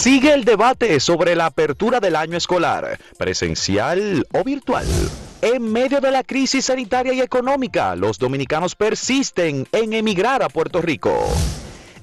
Sigue 0.00 0.32
el 0.32 0.46
debate 0.46 0.98
sobre 0.98 1.36
la 1.36 1.44
apertura 1.44 2.00
del 2.00 2.16
año 2.16 2.38
escolar, 2.38 2.98
presencial 3.18 4.26
o 4.32 4.42
virtual. 4.42 4.86
En 5.42 5.70
medio 5.70 6.00
de 6.00 6.10
la 6.10 6.24
crisis 6.24 6.64
sanitaria 6.64 7.12
y 7.12 7.20
económica, 7.20 7.94
los 7.96 8.18
dominicanos 8.18 8.74
persisten 8.74 9.68
en 9.72 9.92
emigrar 9.92 10.42
a 10.42 10.48
Puerto 10.48 10.80
Rico. 10.80 11.28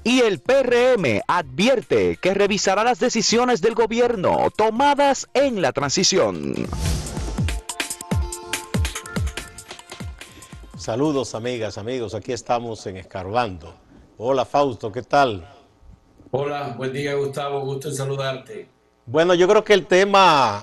Y 0.03 0.19
el 0.19 0.39
PRM 0.39 1.21
advierte 1.27 2.17
que 2.17 2.35
revisará 2.35 2.83
las 2.83 2.99
decisiones 2.99 3.61
del 3.61 3.73
gobierno 3.73 4.51
tomadas 4.55 5.27
en 5.33 5.63
la 5.63 5.71
transición. 5.71 6.53
Saludos 10.77 11.33
amigas, 11.33 11.79
amigos, 11.79 12.13
aquí 12.13 12.31
estamos 12.31 12.85
en 12.85 12.97
Escarbando. 12.97 13.73
Hola 14.19 14.45
Fausto, 14.45 14.91
¿qué 14.91 15.01
tal? 15.01 15.56
Hola, 16.31 16.73
buen 16.75 16.91
día 16.91 17.13
Gustavo, 17.13 17.61
gusto 17.61 17.87
en 17.87 17.95
saludarte. 17.95 18.67
Bueno, 19.05 19.33
yo 19.33 19.47
creo 19.47 19.63
que 19.63 19.73
el 19.73 19.85
tema 19.85 20.61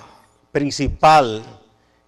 principal 0.53 1.43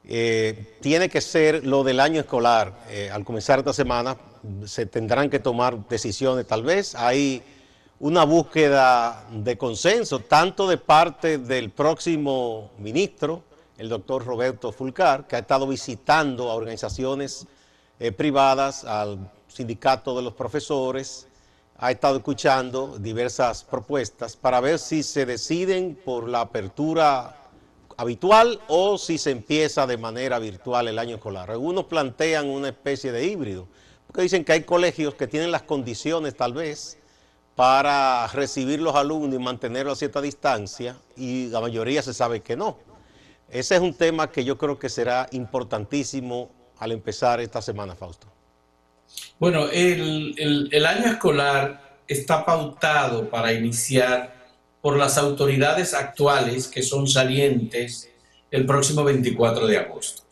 eh, 0.05 0.77
tiene 0.83 1.09
que 1.09 1.23
ser 1.23 1.67
lo 1.67 1.83
del 1.83 2.01
año 2.01 2.21
escolar. 2.21 2.85
Eh, 2.91 3.09
al 3.11 3.25
comenzar 3.25 3.61
esta 3.61 3.73
semana 3.73 4.19
se 4.67 4.85
tendrán 4.85 5.31
que 5.31 5.39
tomar 5.39 5.89
decisiones, 5.89 6.47
tal 6.47 6.65
vez 6.65 6.95
hay 6.95 7.43
una 7.99 8.25
búsqueda 8.25 9.27
de 9.31 9.57
consenso, 9.57 10.19
tanto 10.19 10.69
de 10.69 10.77
parte 10.77 11.39
del 11.39 11.71
próximo 11.71 12.73
ministro, 12.77 13.43
el 13.79 13.89
doctor 13.89 14.27
Roberto 14.27 14.71
Fulcar, 14.71 15.27
que 15.27 15.37
ha 15.37 15.39
estado 15.39 15.67
visitando 15.67 16.51
a 16.51 16.55
organizaciones 16.55 17.47
eh, 17.99 18.13
privadas, 18.13 18.85
al 18.85 19.31
sindicato 19.49 20.15
de 20.15 20.23
los 20.23 20.35
profesores, 20.35 21.27
ha 21.79 21.91
estado 21.91 22.17
escuchando 22.17 22.99
diversas 22.99 23.63
propuestas 23.65 24.37
para 24.37 24.61
ver 24.61 24.79
si 24.79 25.03
se 25.03 25.27
deciden 25.27 25.99
por 26.05 26.29
la 26.29 26.41
apertura 26.41 27.37
habitual 27.99 28.61
o 28.69 28.99
si 28.99 29.19
se 29.19 29.31
empieza 29.31 29.87
de 29.87 29.99
manera 29.99 30.39
virtual 30.39 30.89
el 30.89 30.99
año 30.99 31.17
escolar. 31.17 31.51
Algunos 31.51 31.85
plantean 31.85 32.49
una 32.49 32.69
especie 32.69 33.13
de 33.13 33.27
híbrido, 33.27 33.69
porque 34.07 34.23
dicen 34.23 34.45
que 34.45 34.53
hay 34.53 34.63
colegios 34.63 35.15
que 35.15 35.27
tienen 35.27 35.51
las 35.51 35.63
condiciones 35.63 36.35
tal 36.35 36.55
vez 36.55 36.99
para 37.55 38.27
recibir 38.29 38.81
los 38.81 38.95
alumnos 38.95 39.35
y 39.35 39.43
mantenerlos 39.43 39.95
a 39.95 39.97
cierta 39.97 40.21
distancia 40.21 40.97
y 41.17 41.49
la 41.49 41.61
mayoría 41.61 42.03
se 42.03 42.15
sabe 42.15 42.41
que 42.41 42.57
no. 42.57 42.79
Ese 43.51 43.77
es 43.77 43.81
un 43.81 43.95
tema 43.95 44.31
que 44.31 44.45
yo 44.45 44.59
creo 44.59 44.79
que 44.79 44.89
será 44.89 45.29
importantísimo 45.31 46.51
al 46.79 46.93
empezar 46.93 47.41
esta 47.41 47.63
semana, 47.63 47.95
Fausto. 47.95 48.36
Bueno, 49.39 49.69
el, 49.71 50.87
año 50.87 51.13
escolar 51.13 51.99
está 52.09 52.45
pautado 52.45 53.29
para 53.29 53.53
iniciar 53.53 54.35
por 54.81 54.97
las 54.97 55.19
autoridades 55.19 55.93
actuales 55.93 56.69
que 56.69 56.83
son 56.83 57.07
salientes 57.07 58.09
el 58.51 58.65
próximo 58.65 59.05
24 59.05 59.67
de 59.67 59.79
agosto. 59.79 60.23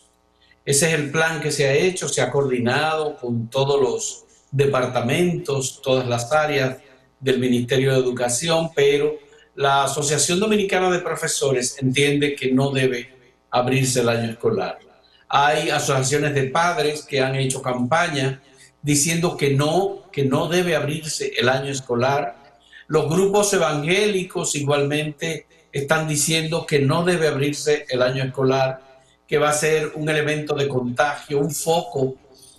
Ese 0.64 0.88
es 0.88 0.94
el 0.94 1.10
plan 1.10 1.40
que 1.42 1.50
se 1.50 1.68
ha 1.68 1.74
hecho, 1.74 2.08
se 2.08 2.22
ha 2.22 2.30
coordinado 2.30 3.16
con 3.16 3.50
todos 3.50 3.80
los 3.80 4.24
departamentos, 4.50 5.82
todas 5.82 6.06
las 6.06 6.32
áreas 6.32 6.78
del 7.20 7.38
Ministerio 7.38 7.92
de 7.92 7.98
Educación, 7.98 8.70
pero 8.74 9.18
la 9.56 9.84
Asociación 9.84 10.40
Dominicana 10.40 10.90
de 10.90 11.00
Profesores 11.00 11.76
entiende 11.78 12.34
que 12.34 12.52
no 12.52 12.70
debe 12.70 13.12
abrirse 13.50 14.00
el 14.00 14.08
año 14.08 14.30
escolar. 14.30 14.78
Hay 15.28 15.68
asociaciones 15.68 16.34
de 16.34 16.44
padres 16.44 17.04
que 17.04 17.20
han 17.20 17.34
hecho 17.34 17.60
campaña 17.60 18.40
diciendo 18.84 19.38
que 19.38 19.54
no, 19.54 20.02
que 20.12 20.24
no 20.24 20.46
debe 20.46 20.76
abrirse 20.76 21.32
el 21.38 21.48
año 21.48 21.72
escolar. 21.72 22.60
Los 22.86 23.08
grupos 23.08 23.50
evangélicos 23.54 24.54
igualmente 24.56 25.46
están 25.72 26.06
diciendo 26.06 26.66
que 26.66 26.80
no 26.80 27.02
debe 27.02 27.28
abrirse 27.28 27.86
el 27.88 28.02
año 28.02 28.22
escolar, 28.22 29.00
que 29.26 29.38
va 29.38 29.48
a 29.48 29.54
ser 29.54 29.92
un 29.94 30.06
elemento 30.10 30.54
de 30.54 30.68
contagio, 30.68 31.38
un 31.38 31.50
foco 31.50 32.16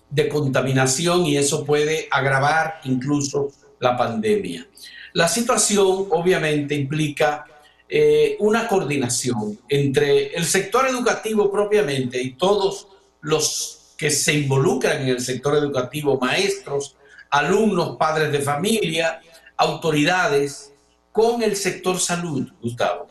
de 0.10 0.28
contaminación 0.28 1.28
y 1.28 1.38
eso 1.38 1.64
puede 1.64 2.08
agravar 2.10 2.82
incluso 2.86 3.52
la 3.80 3.96
pandemia. 3.96 4.68
La 5.14 5.28
situación 5.28 6.08
obviamente 6.10 6.74
implica 6.74 7.46
eh, 7.88 8.36
una 8.40 8.68
coordinación 8.68 9.60
entre 9.70 10.34
el 10.36 10.44
sector 10.46 10.88
educativo 10.88 11.52
propiamente 11.52 12.20
y 12.20 12.32
todos 12.32 12.88
los 13.22 13.85
que 13.98 14.12
se 14.12 14.34
involucran 14.34 15.02
en 15.02 15.10
el 15.10 15.20
sector 15.20 15.56
educativo, 15.56 16.20
maestros, 16.20 16.96
alumnos, 17.30 17.98
padres 17.98 18.32
de 18.32 18.40
familia, 18.40 19.22
autoridades, 19.58 20.74
con 21.12 21.42
el 21.42 21.56
sector 21.56 22.00
salud, 22.00 22.50
Gustavo. 22.62 23.08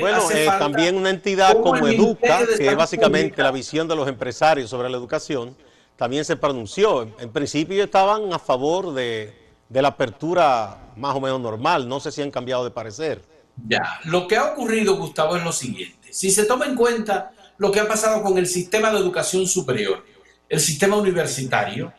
bueno, 0.00 0.30
eh, 0.32 0.46
también 0.58 0.96
una 0.96 1.10
entidad 1.10 1.52
como, 1.60 1.86
Educa, 1.86 2.40
que 2.56 2.66
es 2.66 2.76
básicamente 2.76 3.40
la 3.42 3.52
visión 3.52 3.86
de 3.86 3.94
los 3.94 4.08
empresarios 4.08 4.68
sobre 4.68 4.90
la 4.90 4.96
educación, 4.96 5.56
también 5.96 6.24
se 6.24 6.36
pronunció. 6.36 7.02
En 7.20 7.30
principio 7.30 7.84
estaban 7.84 8.32
a 8.32 8.40
favor 8.40 8.92
de, 8.92 9.32
de 9.68 9.82
la 9.82 9.88
apertura 9.88 10.92
más 10.96 11.14
o 11.14 11.20
menos 11.20 11.40
normal, 11.40 11.88
no 11.88 12.00
sé 12.00 12.10
si 12.10 12.22
han 12.22 12.30
cambiado 12.32 12.64
de 12.64 12.72
parecer. 12.72 13.22
Ya, 13.66 14.00
lo 14.04 14.26
que 14.26 14.36
ha 14.36 14.52
ocurrido, 14.52 14.96
Gustavo, 14.96 15.36
es 15.36 15.44
lo 15.44 15.52
siguiente. 15.52 16.12
Si 16.12 16.30
se 16.30 16.44
toma 16.44 16.66
en 16.66 16.74
cuenta 16.74 17.32
lo 17.58 17.72
que 17.72 17.80
ha 17.80 17.88
pasado 17.88 18.22
con 18.22 18.38
el 18.38 18.46
sistema 18.46 18.90
de 18.90 18.98
educación 18.98 19.46
superior. 19.46 20.04
El 20.48 20.60
sistema 20.60 20.96
universitario 20.96 21.92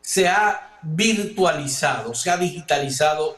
se 0.00 0.28
ha 0.28 0.78
virtualizado, 0.82 2.14
se 2.14 2.30
ha 2.30 2.36
digitalizado 2.36 3.36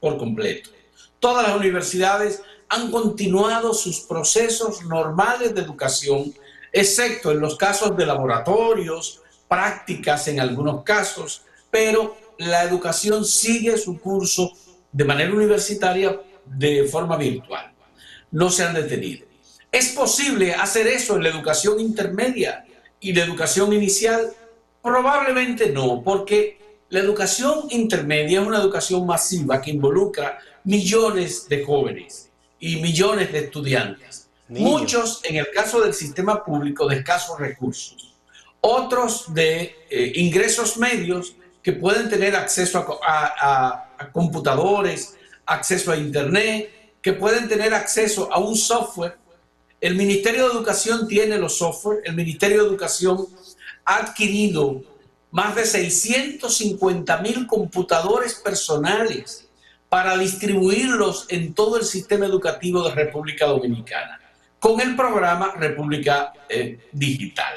por 0.00 0.16
completo. 0.16 0.70
Todas 1.18 1.48
las 1.48 1.56
universidades 1.56 2.42
han 2.68 2.90
continuado 2.90 3.74
sus 3.74 4.00
procesos 4.00 4.82
normales 4.84 5.54
de 5.54 5.62
educación, 5.62 6.32
excepto 6.72 7.30
en 7.32 7.40
los 7.40 7.56
casos 7.56 7.96
de 7.96 8.06
laboratorios, 8.06 9.20
prácticas 9.48 10.28
en 10.28 10.40
algunos 10.40 10.82
casos, 10.82 11.42
pero 11.70 12.16
la 12.38 12.62
educación 12.62 13.24
sigue 13.24 13.76
su 13.78 13.98
curso 13.98 14.52
de 14.92 15.04
manera 15.04 15.32
universitaria 15.32 16.20
de 16.44 16.84
forma 16.84 17.16
virtual. 17.16 17.72
No 18.30 18.50
se 18.50 18.64
han 18.64 18.74
detenido. 18.74 19.26
¿Es 19.74 19.88
posible 19.88 20.54
hacer 20.54 20.86
eso 20.86 21.16
en 21.16 21.24
la 21.24 21.30
educación 21.30 21.80
intermedia 21.80 22.64
y 23.00 23.12
la 23.12 23.24
educación 23.24 23.72
inicial? 23.72 24.32
Probablemente 24.80 25.70
no, 25.70 26.00
porque 26.00 26.60
la 26.90 27.00
educación 27.00 27.66
intermedia 27.70 28.40
es 28.40 28.46
una 28.46 28.60
educación 28.60 29.04
masiva 29.04 29.60
que 29.60 29.72
involucra 29.72 30.38
millones 30.62 31.48
de 31.48 31.64
jóvenes 31.64 32.30
y 32.60 32.76
millones 32.76 33.32
de 33.32 33.40
estudiantes. 33.40 34.28
Muchos, 34.46 35.20
en 35.24 35.38
el 35.38 35.50
caso 35.50 35.80
del 35.80 35.92
sistema 35.92 36.44
público, 36.44 36.86
de 36.86 36.98
escasos 36.98 37.36
recursos. 37.40 38.14
Otros 38.60 39.34
de 39.34 39.74
eh, 39.90 40.12
ingresos 40.14 40.76
medios 40.76 41.34
que 41.64 41.72
pueden 41.72 42.08
tener 42.08 42.36
acceso 42.36 43.00
a 43.04 44.10
computadores, 44.12 45.16
acceso 45.44 45.90
a 45.90 45.96
Internet, 45.96 46.70
que 47.02 47.12
pueden 47.12 47.48
tener 47.48 47.74
acceso 47.74 48.32
a 48.32 48.38
un 48.38 48.54
software 48.54 49.23
el 49.80 49.96
Ministerio 49.96 50.48
de 50.48 50.54
Educación 50.54 51.06
tiene 51.08 51.38
los 51.38 51.58
software, 51.58 52.00
el 52.04 52.14
Ministerio 52.14 52.62
de 52.62 52.68
Educación 52.68 53.26
ha 53.84 53.96
adquirido 53.96 54.82
más 55.30 55.54
de 55.56 55.66
650 55.66 57.18
mil 57.18 57.46
computadores 57.46 58.34
personales 58.36 59.48
para 59.88 60.16
distribuirlos 60.16 61.26
en 61.28 61.54
todo 61.54 61.76
el 61.76 61.84
sistema 61.84 62.26
educativo 62.26 62.82
de 62.82 62.94
República 62.94 63.46
Dominicana, 63.46 64.20
con 64.58 64.80
el 64.80 64.96
programa 64.96 65.52
República 65.56 66.32
eh, 66.48 66.78
Digital. 66.92 67.54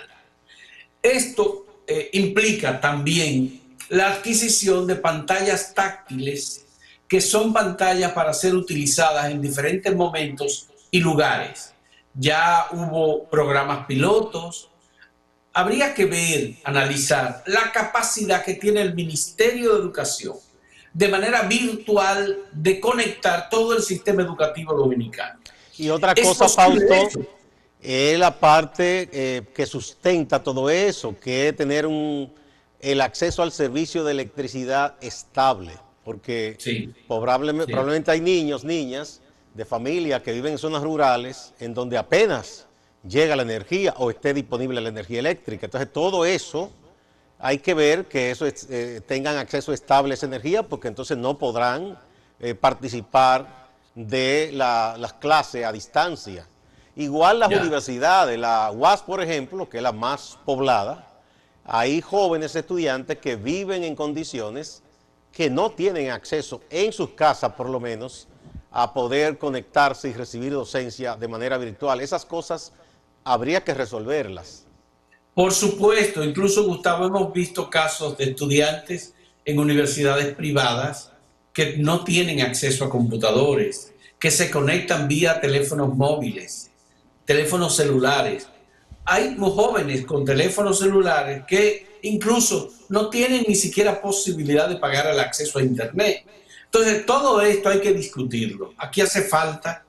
Esto 1.01 1.66
eh, 1.88 2.09
implica 2.13 2.81
también 2.81 3.61
la 3.89 4.11
adquisición 4.11 4.85
de 4.85 4.95
pantallas 4.97 5.73
táctiles, 5.73 6.66
que 7.07 7.22
son 7.22 7.53
pantallas 7.53 8.12
para 8.12 8.33
ser 8.33 8.53
utilizadas 8.53 9.31
en 9.31 9.42
diferentes 9.42 9.95
momentos 9.95 10.68
y 10.92 11.00
lugares 11.00 11.74
ya 12.18 12.68
hubo 12.72 13.25
programas 13.30 13.86
pilotos. 13.86 14.69
Habría 15.54 15.94
que 15.94 16.06
ver, 16.06 16.56
analizar 16.64 17.44
la 17.48 17.72
capacidad 17.72 18.44
que 18.44 18.56
tiene 18.56 18.81
el 18.81 18.94
Ministerio 18.94 19.74
de 19.74 19.80
Educación 19.80 20.36
de 20.94 21.08
manera 21.10 21.44
virtual 21.44 22.40
de 22.52 22.80
conectar 22.80 23.50
todo 23.50 23.75
el 23.78 23.84
sistema 23.84 24.24
educativo 24.24 24.74
dominicano. 24.74 25.40
Y 25.78 25.90
otra 25.90 26.16
cosa, 26.16 26.50
Fausto, 26.50 27.22
es 27.80 28.18
la 28.18 28.40
parte 28.40 29.08
eh, 29.12 29.44
que 29.54 29.68
sustenta 29.68 30.42
todo 30.42 30.72
eso, 30.72 31.16
que 31.19 31.50
es 31.50 31.56
tener 31.56 31.86
un, 31.86 32.34
el 32.80 33.02
acceso 33.02 33.44
al 33.44 33.52
servicio 33.52 34.04
de 34.04 34.12
electricidad 34.12 34.96
estable, 35.00 35.74
porque 36.04 36.58
probablemente, 37.08 37.72
probablemente 37.72 38.10
hay 38.10 38.22
niños, 38.22 38.64
niñas, 38.64 39.22
de 39.57 39.65
familias 39.65 40.21
que 40.21 40.31
viven 40.31 40.51
en 40.51 40.57
zonas 40.59 40.83
rurales 40.83 41.51
en 41.59 41.74
donde 41.74 41.98
apenas 41.98 42.68
llega 43.04 43.36
la 43.36 43.42
energía 43.42 43.95
o 43.98 44.12
esté 44.12 44.31
disponible 44.36 44.80
la 44.80 44.89
energía 44.89 45.18
eléctrica. 45.18 45.65
Entonces 45.65 45.92
todo 45.92 46.25
eso 46.25 46.71
hay 47.39 47.57
que 47.57 47.74
ver 47.74 48.06
que 48.06 48.30
eso 48.30 48.45
eh, 48.48 49.01
tengan 49.07 49.36
acceso 49.38 49.74
estable 49.74 50.13
a 50.13 50.13
esa 50.13 50.27
energía 50.27 50.62
porque 50.62 50.88
entonces 50.88 51.18
no 51.18 51.39
podrán 51.39 51.98
eh, 52.39 52.54
participar 52.54 53.68
de 53.95 54.51
las 54.54 55.13
clases 55.13 55.65
a 55.65 55.71
distancia. 55.71 56.45
Igual 56.95 57.39
las 57.39 57.50
universidades, 57.50 58.38
la 58.38 58.71
UAS, 58.71 59.01
por 59.01 59.24
ejemplo, 59.24 59.68
que 59.68 59.77
es 59.77 59.83
la 59.83 59.92
más 59.92 60.38
poblada, 60.45 61.07
hay 61.65 62.00
jóvenes 62.00 62.56
estudiantes 62.56 63.18
que 63.18 63.36
viven 63.36 63.83
en 63.83 63.95
condiciones 63.95 64.83
que 65.31 65.50
no 65.50 65.71
tienen 65.71 66.12
acceso 66.12 66.62
en 66.69 66.94
sus 66.94 67.09
casas, 67.12 67.54
por 67.54 67.69
lo 67.69 67.80
menos, 67.80 68.27
a 68.72 68.94
poder 68.94 69.38
conectarse 69.38 70.10
y 70.10 70.14
recibir 70.14 70.54
docencia 70.54 71.16
de 71.16 71.28
manera 71.28 71.58
virtual. 71.58 72.02
Esas 72.02 72.25
cosas 72.25 72.74
habría 73.24 73.64
que 73.64 73.74
resolverlas. 73.74 74.66
Por 75.34 75.54
supuesto, 75.54 76.24
incluso 76.24 76.66
Gustavo, 76.66 77.06
hemos 77.06 77.31
visto 77.31 77.69
casos 77.69 78.18
de 78.18 78.25
estudiantes 78.25 79.14
en 79.46 79.60
universidades 79.60 80.34
privadas 80.36 81.12
que 81.54 81.78
no 81.78 82.04
tienen 82.04 82.42
acceso 82.42 82.86
a 82.86 82.90
computadores, 82.90 83.94
que 84.19 84.31
se 84.31 84.50
conectan 84.50 85.08
vía 85.08 85.40
teléfonos 85.40 85.96
móviles, 85.96 86.72
teléfonos 87.25 87.75
celulares. 87.75 88.48
Hay 89.06 89.36
jóvenes 89.38 90.06
con 90.06 90.25
teléfonos 90.25 90.80
celulares 90.80 91.44
que 91.48 92.00
incluso 92.02 92.72
no 92.90 93.10
tienen 93.10 93.46
ni 93.48 93.56
siquiera 93.56 94.02
posibilidad 94.02 94.68
de 94.68 94.78
pagar 94.78 95.08
el 95.08 95.19
acceso 95.19 95.60
a 95.60 95.64
Internet. 95.64 96.25
Entonces, 96.72 97.06
todo 97.06 97.42
esto 97.42 97.69
hay 97.69 97.80
que 97.80 97.94
discutirlo. 97.94 98.74
Aquí 98.78 99.02
hace 99.02 99.24
falta 99.24 99.86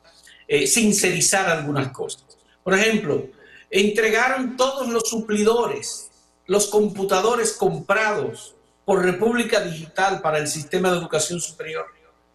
eh, 0.47 0.67
sincerizar 0.67 1.49
algunas 1.51 1.93
cosas. 1.93 2.25
Por 2.63 2.75
ejemplo, 2.75 3.27
entregaron 3.71 4.57
todos 4.57 4.89
los 4.89 5.09
suplidores, 5.09 6.11
los 6.47 6.69
computadores 6.69 7.53
comprados 7.53 8.55
por 8.85 9.05
República 9.05 9.61
Digital 9.61 10.23
para 10.23 10.39
el 10.39 10.49
sistema 10.49 10.91
de 10.91 10.99
educación 10.99 11.41
superior 11.41 11.87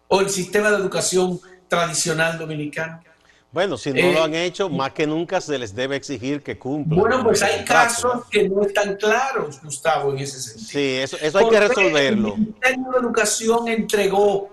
o 0.08 0.20
el 0.20 0.30
sistema 0.30 0.70
de 0.70 0.76
educación 0.76 1.40
tradicional 1.66 2.38
dominicano. 2.38 3.02
Bueno, 3.54 3.78
si 3.78 3.92
no 3.92 4.02
lo 4.10 4.18
eh, 4.18 4.20
han 4.20 4.34
hecho, 4.34 4.68
más 4.68 4.92
que 4.92 5.06
nunca 5.06 5.40
se 5.40 5.56
les 5.56 5.76
debe 5.76 5.94
exigir 5.94 6.42
que 6.42 6.58
cumplan. 6.58 6.98
Bueno, 6.98 7.22
pues 7.22 7.40
hay 7.40 7.64
casos 7.64 8.24
que 8.28 8.48
no 8.48 8.62
están 8.62 8.96
claros, 8.96 9.60
Gustavo, 9.62 10.10
en 10.10 10.18
ese 10.18 10.40
sentido. 10.40 10.68
Sí, 10.68 10.96
eso, 10.96 11.38
hay 11.38 11.48
que 11.48 11.60
resolverlo. 11.60 12.34
El 12.34 12.40
Ministerio 12.40 12.84
de 12.90 12.98
Educación 12.98 13.68
entregó 13.68 14.50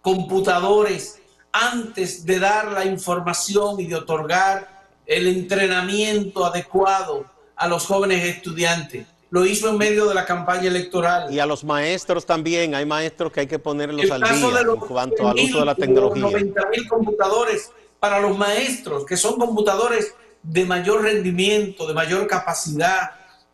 computadores 0.00 1.18
antes 1.50 2.24
de 2.24 2.38
dar 2.38 2.70
la 2.70 2.84
información 2.84 3.80
y 3.80 3.88
de 3.88 3.96
otorgar 3.96 4.86
el 5.06 5.26
entrenamiento 5.26 6.44
adecuado 6.44 7.24
a 7.56 7.66
los 7.66 7.84
jóvenes 7.84 8.24
estudiantes. 8.24 9.08
Lo 9.30 9.44
hizo 9.44 9.70
en 9.70 9.76
medio 9.76 10.06
de 10.06 10.14
la 10.14 10.24
campaña 10.24 10.68
electoral. 10.68 11.34
Y 11.34 11.40
a 11.40 11.46
los 11.46 11.64
maestros 11.64 12.24
también. 12.24 12.76
Hay 12.76 12.86
maestros 12.86 13.32
que 13.32 13.40
hay 13.40 13.46
que 13.48 13.58
ponerlos 13.58 14.08
al 14.08 14.22
día 14.22 14.60
en 14.60 14.76
cuanto 14.76 15.28
al 15.28 15.36
uso 15.36 15.58
de 15.58 15.66
la 15.66 15.74
tecnología. 15.74 16.22
90 16.22 16.68
mil 16.68 16.88
computadores 16.88 17.72
para 18.00 18.18
los 18.18 18.36
maestros, 18.36 19.04
que 19.04 19.16
son 19.16 19.38
computadores 19.38 20.14
de 20.42 20.64
mayor 20.64 21.02
rendimiento, 21.02 21.86
de 21.86 21.94
mayor 21.94 22.26
capacidad, 22.26 23.10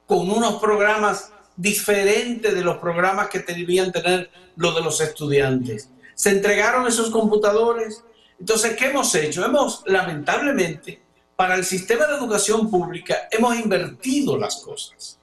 con 0.06 0.31
unos 0.31 0.60
programas 0.60 1.32
diferentes 1.56 2.54
de 2.54 2.62
los 2.62 2.78
programas 2.78 3.28
que 3.28 3.40
debían 3.40 3.90
tener 3.90 4.31
los 4.54 4.75
de 4.75 4.82
los 4.82 5.00
estudiantes. 5.00 5.90
Se 6.14 6.31
entregaron 6.31 6.87
esos 6.87 7.10
computadores. 7.10 8.04
Entonces, 8.38 8.76
¿qué 8.76 8.87
hemos 8.87 9.12
hecho? 9.14 9.44
Hemos, 9.44 9.82
lamentablemente, 9.87 11.02
para 11.34 11.56
el 11.56 11.64
sistema 11.64 12.06
de 12.06 12.14
educación 12.14 12.70
pública, 12.70 13.28
hemos 13.31 13.58
invertido 13.58 14.38
las 14.38 14.56
cosas. 14.56 15.19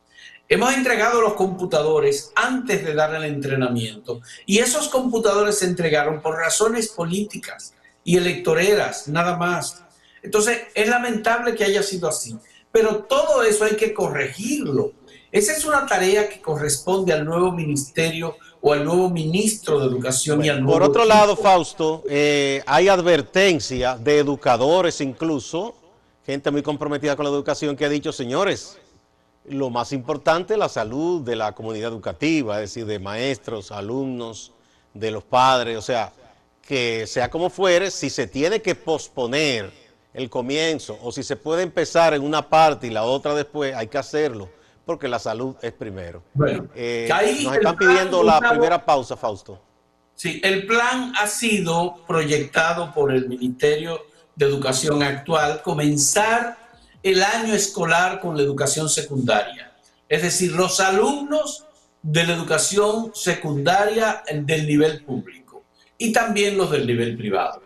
Hemos 0.50 0.74
entregado 0.74 1.22
los 1.22 1.34
computadores 1.34 2.32
antes 2.36 2.84
de 2.86 2.94
dar 2.94 3.16
el 3.16 3.24
entrenamiento 3.24 4.22
y 4.46 4.60
esos 4.60 4.90
computadores 4.90 5.60
se 5.60 5.66
entregaron 5.66 6.22
por 6.22 6.36
razones 6.36 6.90
políticas 6.90 7.74
y 8.04 8.18
electoreras, 8.18 9.08
nada 9.08 9.38
más. 9.38 9.84
Entonces, 10.22 10.62
es 10.74 10.88
lamentable 10.88 11.56
que 11.56 11.64
haya 11.64 11.84
sido 11.84 12.08
así, 12.08 12.38
pero 12.72 13.04
todo 13.04 13.44
eso 13.44 13.66
hay 13.66 13.76
que 13.76 13.94
corregirlo. 13.94 14.94
Esa 15.32 15.54
es 15.54 15.66
una 15.66 15.86
tarea 15.86 16.30
que 16.30 16.42
corresponde 16.42 17.12
al 17.12 17.26
nuevo 17.26 17.52
ministerio 17.52 18.36
o 18.62 18.72
al 18.72 18.86
nuevo 18.86 19.10
ministro 19.10 19.80
de 19.80 19.88
Educación 19.88 20.46
y 20.46 20.50
al 20.50 20.62
nuevo 20.62 20.80
Por 20.80 20.90
otro 20.90 21.06
lado, 21.06 21.36
Fausto, 21.36 22.04
eh, 22.08 22.64
hay 22.66 22.88
advertencia 22.88 23.98
de 23.98 24.20
educadores 24.20 25.02
incluso, 25.02 25.76
gente 26.26 26.50
muy 26.52 26.62
comprometida 26.62 27.16
con 27.16 27.26
la 27.26 27.32
educación, 27.32 27.76
que 27.76 27.86
ha 27.86 27.90
dicho, 27.90 28.14
señores, 28.14 28.78
lo 29.50 29.70
más 29.70 29.92
importante 29.92 30.54
es 30.54 30.60
la 30.60 30.70
salud 30.70 31.22
de 31.22 31.36
la 31.36 31.52
comunidad 31.52 31.92
educativa, 31.92 32.56
es 32.62 32.70
decir, 32.70 32.86
de 32.86 33.00
maestros, 33.00 33.72
alumnos, 33.72 34.54
de 34.94 35.12
los 35.12 35.24
padres, 35.24 35.78
o 35.78 35.82
sea, 35.82 36.14
que 36.66 37.06
sea 37.08 37.30
como 37.30 37.50
fuere, 37.50 37.92
si 37.92 38.10
se 38.10 38.28
tiene 38.28 38.62
que 38.62 38.74
posponer 38.74 39.72
el 40.14 40.30
comienzo 40.30 40.98
o 41.02 41.12
si 41.12 41.24
se 41.24 41.36
puede 41.36 41.64
empezar 41.64 42.14
en 42.14 42.24
una 42.24 42.48
parte 42.48 42.88
y 42.88 42.90
la 42.90 43.04
otra 43.04 43.36
después, 43.36 43.76
hay 43.76 43.88
que 43.88 43.98
hacerlo, 43.98 44.50
porque 44.86 45.08
la 45.08 45.20
salud 45.20 45.56
es 45.62 45.74
primero. 45.74 46.24
Bueno, 46.34 46.68
eh, 46.76 47.10
nos 47.44 47.56
están 47.56 47.78
pidiendo 47.78 48.24
la 48.24 48.40
primera 48.40 48.84
pausa, 48.84 49.18
Fausto. 49.18 49.60
Sí, 50.16 50.40
el 50.44 50.66
plan 50.66 51.12
ha 51.20 51.28
sido 51.28 52.06
proyectado 52.08 52.94
por 52.94 53.12
el 53.12 53.28
Ministerio 53.28 54.06
de 54.36 54.46
Educación 54.46 55.04
actual, 55.04 55.62
comenzar 55.64 56.58
el 57.02 57.22
año 57.24 57.54
escolar 57.54 58.22
con 58.22 58.38
la 58.38 58.44
educación 58.44 58.88
secundaria. 58.88 59.74
Es 60.08 60.22
decir, 60.22 60.54
los 60.54 60.80
alumnos 60.80 61.66
de 62.02 62.24
la 62.26 62.34
educación 62.34 63.12
secundaria 63.14 64.24
del 64.32 64.68
nivel 64.68 65.04
público 65.04 65.43
y 66.04 66.12
también 66.12 66.58
los 66.58 66.70
del 66.70 66.86
nivel 66.86 67.16
privado, 67.16 67.62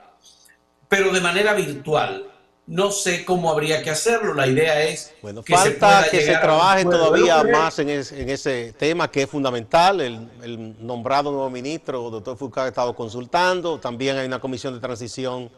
pero 0.87 1.11
de 1.11 1.21
manera 1.21 1.53
virtual. 1.53 2.23
No 2.67 2.91
sé 2.91 3.25
cómo 3.25 3.49
habría 3.49 3.81
que 3.81 3.89
hacerlo. 3.89 4.33
La 4.33 4.45
idea 4.45 4.83
es 4.83 5.15
bueno, 5.21 5.41
que 5.41 5.55
falta 5.55 6.03
se 6.03 6.09
que 6.11 6.21
se 6.21 6.33
trabaje 6.33 6.83
todavía 6.83 7.41
más 7.45 7.79
en, 7.79 7.89
ese 7.89 8.73
tema 8.77 9.09
que 9.09 9.23
es 9.23 9.29
fundamental. 9.29 10.01
El, 10.01 10.75
nombrado 10.85 11.31
nuevo 11.31 11.49
ministro, 11.49 12.11
doctor 12.11 12.37
Foucault, 12.37 12.65
ha 12.65 12.67
estado 12.67 12.93
consultando. 12.93 13.79
También 13.79 14.17
hay 14.17 14.27
una 14.27 14.39
comisión 14.39 14.73
de 14.73 14.81
transición 14.81 15.49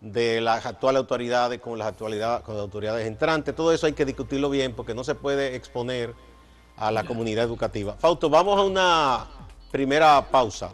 de 0.00 0.40
las 0.40 0.66
actuales 0.66 1.00
autoridades 1.00 1.60
con 1.60 1.78
las, 1.78 1.88
actualidades, 1.88 2.44
con 2.44 2.54
las 2.54 2.62
autoridades 2.62 3.06
entrantes. 3.08 3.56
Todo 3.56 3.72
eso 3.72 3.86
hay 3.86 3.94
que 3.94 4.04
discutirlo 4.04 4.50
bien 4.50 4.74
porque 4.74 4.94
no 4.94 5.02
se 5.02 5.16
puede 5.16 5.56
exponer 5.56 6.14
a 6.76 6.92
la 6.92 7.02
comunidad 7.04 7.44
educativa. 7.44 7.96
Fausto, 7.98 8.28
vamos 8.30 8.56
a 8.56 8.62
una 8.62 9.26
primera 9.72 10.24
pausa. 10.30 10.70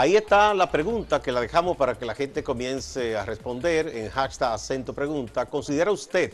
Ahí 0.00 0.14
está 0.14 0.54
la 0.54 0.70
pregunta 0.70 1.20
que 1.20 1.32
la 1.32 1.40
dejamos 1.40 1.76
para 1.76 1.98
que 1.98 2.06
la 2.06 2.14
gente 2.14 2.44
comience 2.44 3.16
a 3.16 3.24
responder 3.24 3.88
en 3.88 4.08
hashtag 4.10 4.52
acento 4.52 4.94
pregunta. 4.94 5.46
¿Considera 5.46 5.90
usted 5.90 6.32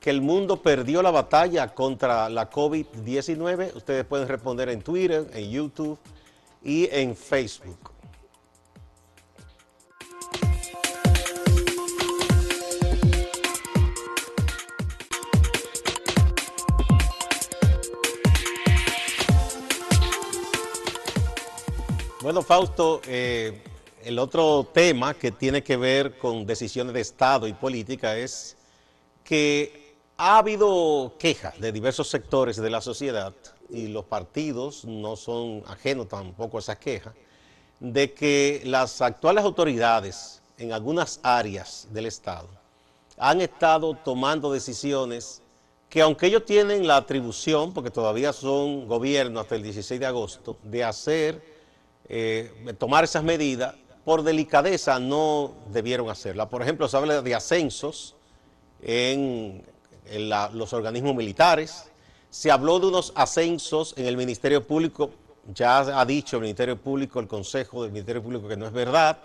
que 0.00 0.10
el 0.10 0.20
mundo 0.20 0.60
perdió 0.60 1.00
la 1.02 1.12
batalla 1.12 1.68
contra 1.68 2.28
la 2.28 2.50
COVID-19? 2.50 3.76
Ustedes 3.76 4.04
pueden 4.06 4.26
responder 4.26 4.70
en 4.70 4.82
Twitter, 4.82 5.24
en 5.32 5.48
YouTube 5.48 5.96
y 6.64 6.88
en 6.90 7.14
Facebook. 7.14 7.95
Bueno, 22.26 22.42
Fausto, 22.42 23.00
eh, 23.06 23.62
el 24.02 24.18
otro 24.18 24.68
tema 24.72 25.14
que 25.14 25.30
tiene 25.30 25.62
que 25.62 25.76
ver 25.76 26.18
con 26.18 26.44
decisiones 26.44 26.92
de 26.92 27.00
Estado 27.00 27.46
y 27.46 27.52
política 27.52 28.16
es 28.16 28.56
que 29.22 29.94
ha 30.16 30.38
habido 30.38 31.14
quejas 31.20 31.60
de 31.60 31.70
diversos 31.70 32.08
sectores 32.08 32.56
de 32.56 32.68
la 32.68 32.80
sociedad 32.80 33.32
y 33.70 33.86
los 33.86 34.06
partidos 34.06 34.84
no 34.84 35.14
son 35.14 35.62
ajenos 35.68 36.08
tampoco 36.08 36.56
a 36.56 36.60
esas 36.60 36.78
quejas, 36.78 37.14
de 37.78 38.12
que 38.12 38.60
las 38.64 39.00
actuales 39.02 39.44
autoridades 39.44 40.42
en 40.58 40.72
algunas 40.72 41.20
áreas 41.22 41.86
del 41.92 42.06
Estado 42.06 42.48
han 43.18 43.40
estado 43.40 43.94
tomando 43.94 44.50
decisiones 44.50 45.42
que 45.88 46.02
aunque 46.02 46.26
ellos 46.26 46.44
tienen 46.44 46.88
la 46.88 46.96
atribución, 46.96 47.72
porque 47.72 47.92
todavía 47.92 48.32
son 48.32 48.88
gobierno 48.88 49.38
hasta 49.38 49.54
el 49.54 49.62
16 49.62 50.00
de 50.00 50.06
agosto, 50.06 50.56
de 50.64 50.82
hacer 50.82 51.55
eh, 52.08 52.74
tomar 52.78 53.04
esas 53.04 53.24
medidas, 53.24 53.74
por 54.04 54.22
delicadeza 54.22 55.00
no 55.00 55.54
debieron 55.72 56.08
hacerla. 56.08 56.48
Por 56.48 56.62
ejemplo, 56.62 56.86
se 56.86 56.96
habla 56.96 57.22
de 57.22 57.34
ascensos 57.34 58.14
en, 58.80 59.64
los 60.52 60.72
organismos 60.72 61.16
militares, 61.16 61.90
se 62.30 62.52
habló 62.52 62.78
de 62.78 62.86
unos 62.86 63.12
ascensos 63.16 63.94
en 63.96 64.06
el 64.06 64.16
Ministerio 64.16 64.64
Público, 64.64 65.10
ya 65.52 65.78
ha 65.78 66.04
dicho 66.04 66.36
el 66.36 66.42
Ministerio 66.42 66.76
Público, 66.80 67.18
el 67.18 67.26
Consejo 67.26 67.82
del 67.82 67.90
Ministerio 67.90 68.22
Público 68.22 68.46
que 68.46 68.56
no 68.56 68.66
es 68.66 68.72
verdad, 68.72 69.18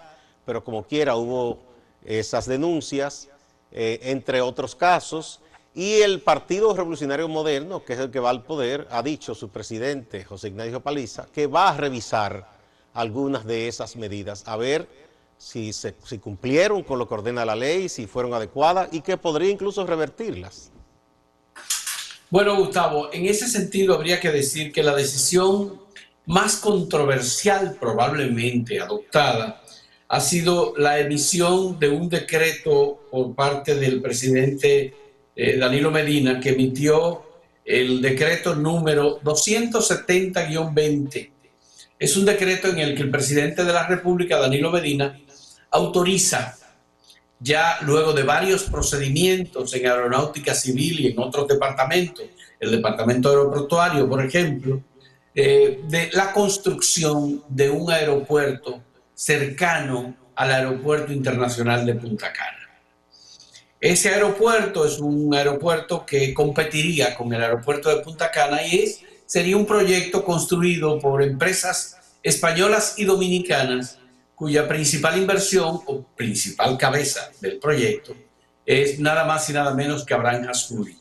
pero 0.46 0.64
como 0.64 0.82
quiera 0.84 1.16
hubo 1.16 1.60
esas 2.04 2.48
denuncias, 2.48 3.30
eh, 3.72 4.00
entre 4.02 4.42
otros 4.42 4.76
casos, 4.76 5.42
y 5.76 6.02
el 6.02 6.22
Partido 6.22 6.76
Revolucionario 6.76 7.28
Moderno, 7.28 7.86
que 7.86 7.94
es 7.94 8.00
el 8.00 8.10
que 8.10 8.20
va 8.20 8.32
al 8.32 8.44
poder, 8.44 8.88
ha 8.90 9.04
dicho 9.04 9.36
su 9.36 9.50
presidente, 9.50 10.24
José 10.26 10.48
Ignacio 10.48 10.82
Paliza, 10.82 11.28
que 11.32 11.46
va 11.46 11.70
a 11.70 11.78
revisar 11.78 12.61
algunas 12.94 13.46
de 13.46 13.68
esas 13.68 13.96
medidas, 13.96 14.44
a 14.46 14.58
ver 14.58 14.88
si, 15.38 15.74
se, 15.74 15.94
cumplieron 16.22 16.84
con 16.84 17.00
lo 17.00 17.08
que 17.08 17.16
ordena 17.16 17.46
la 17.46 17.56
ley, 17.56 17.90
si 17.90 18.06
fueron 18.06 18.34
adecuadas 18.34 18.90
y 18.92 19.02
que 19.02 19.18
podría 19.18 19.50
incluso 19.50 19.86
revertirlas. 19.86 20.72
Bueno, 22.30 22.56
Gustavo, 22.56 23.12
en 23.12 23.26
ese 23.26 23.48
sentido 23.48 23.96
habría 23.96 24.20
que 24.20 24.32
decir 24.32 24.72
que 24.72 24.84
la 24.84 24.96
decisión 24.96 25.82
más 26.28 26.58
controversial 26.58 27.78
probablemente 27.80 28.80
adoptada 28.80 29.62
ha 30.08 30.20
sido 30.20 30.74
la 30.78 31.00
emisión 31.00 31.80
de 31.80 31.90
un 31.90 32.08
decreto 32.08 33.08
por 33.10 33.34
parte 33.34 33.76
del 33.76 34.02
presidente 34.02 34.94
eh, 35.36 35.58
Danilo 35.58 35.92
Medina 35.92 36.40
que 36.40 36.50
emitió 36.50 37.24
el 37.66 38.02
decreto 38.02 38.56
número 38.56 39.20
270-20. 39.22 41.30
Es 42.02 42.18
un 42.18 42.26
decreto 42.26 42.68
en 42.68 42.80
el 42.80 42.96
que 42.96 43.04
el 43.04 43.12
presidente 43.12 43.64
de 43.64 43.72
la 43.72 43.86
República, 43.86 44.40
Danilo 44.40 44.72
Medina, 44.72 45.22
autoriza 45.70 46.58
ya 47.40 47.78
luego 47.82 48.12
de 48.12 48.24
varios 48.24 48.64
procedimientos 48.64 49.72
en 49.76 49.86
aeronáutica 49.86 50.56
civil 50.56 51.00
y 51.00 51.08
en 51.10 51.20
otros 51.20 51.48
departamentos, 51.48 52.26
el 52.60 52.72
departamento 52.72 53.30
aeroportuario, 53.30 54.10
por 54.10 54.26
ejemplo, 54.26 54.82
eh, 55.36 55.82
de 55.88 56.10
la 56.14 56.32
construcción 56.34 57.44
de 57.48 57.70
un 57.70 57.92
aeropuerto 57.92 58.82
cercano 59.14 60.16
al 60.34 60.54
aeropuerto 60.54 61.14
internacional 61.14 61.86
de 61.86 61.94
Punta 61.94 62.34
Cana. 62.34 62.68
Ese 63.80 64.10
aeropuerto 64.10 64.88
es 64.88 64.98
un 64.98 65.36
aeropuerto 65.36 66.04
que 66.04 66.34
competiría 66.34 67.14
con 67.14 67.32
el 67.32 67.44
aeropuerto 67.44 67.96
de 67.96 68.02
Punta 68.02 68.32
Cana 68.32 68.66
y 68.66 68.80
es, 68.80 69.02
sería 69.32 69.56
un 69.56 69.66
proyecto 69.66 70.26
construido 70.26 71.00
por 71.00 71.24
empresas 71.24 71.96
españolas 72.22 72.96
y 72.98 73.06
dominicanas 73.06 73.98
cuya 74.36 74.68
principal 74.68 75.18
inversión 75.18 75.80
o 75.86 76.04
principal 76.18 76.78
cabeza 76.78 77.32
del 77.40 77.58
proyecto 77.58 78.14
es 78.66 79.00
nada 79.00 79.24
más 79.24 79.50
y 79.50 79.54
nada 79.54 79.74
menos 79.74 80.04
que 80.04 80.14
Abraham 80.14 80.50
Hasuri, 80.50 80.98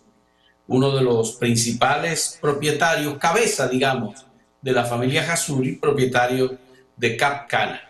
uno 0.69 0.95
de 0.95 1.03
los 1.03 1.33
principales 1.33 2.39
propietarios, 2.41 3.19
cabeza, 3.19 3.67
digamos, 3.67 4.25
de 4.63 4.71
la 4.71 4.85
familia 4.85 5.29
Hasuri, 5.29 5.73
propietario 5.73 6.57
de 6.97 7.17
Cap 7.17 7.49
Cana. 7.49 7.81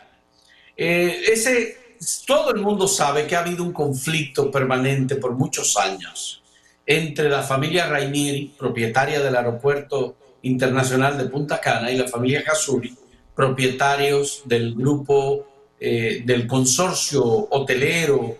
Eh, 0.74 1.20
ese 1.34 1.98
todo 2.26 2.54
el 2.54 2.62
mundo 2.62 2.88
sabe 2.88 3.26
que 3.26 3.36
ha 3.36 3.40
habido 3.40 3.62
un 3.62 3.74
conflicto 3.74 4.50
permanente 4.50 5.16
por 5.16 5.32
muchos 5.32 5.76
años 5.76 6.42
entre 6.86 7.28
la 7.28 7.42
familia 7.42 7.86
Rainieri, 7.86 8.54
propietaria 8.58 9.20
del 9.20 9.36
aeropuerto 9.36 10.16
internacional 10.42 11.18
de 11.18 11.24
Punta 11.24 11.60
Cana, 11.60 11.90
y 11.90 11.96
la 11.96 12.08
familia 12.08 12.42
Casuri, 12.44 12.96
propietarios 13.34 14.42
del 14.44 14.74
grupo 14.74 15.46
eh, 15.78 16.22
del 16.24 16.46
consorcio 16.46 17.24
hotelero 17.24 18.36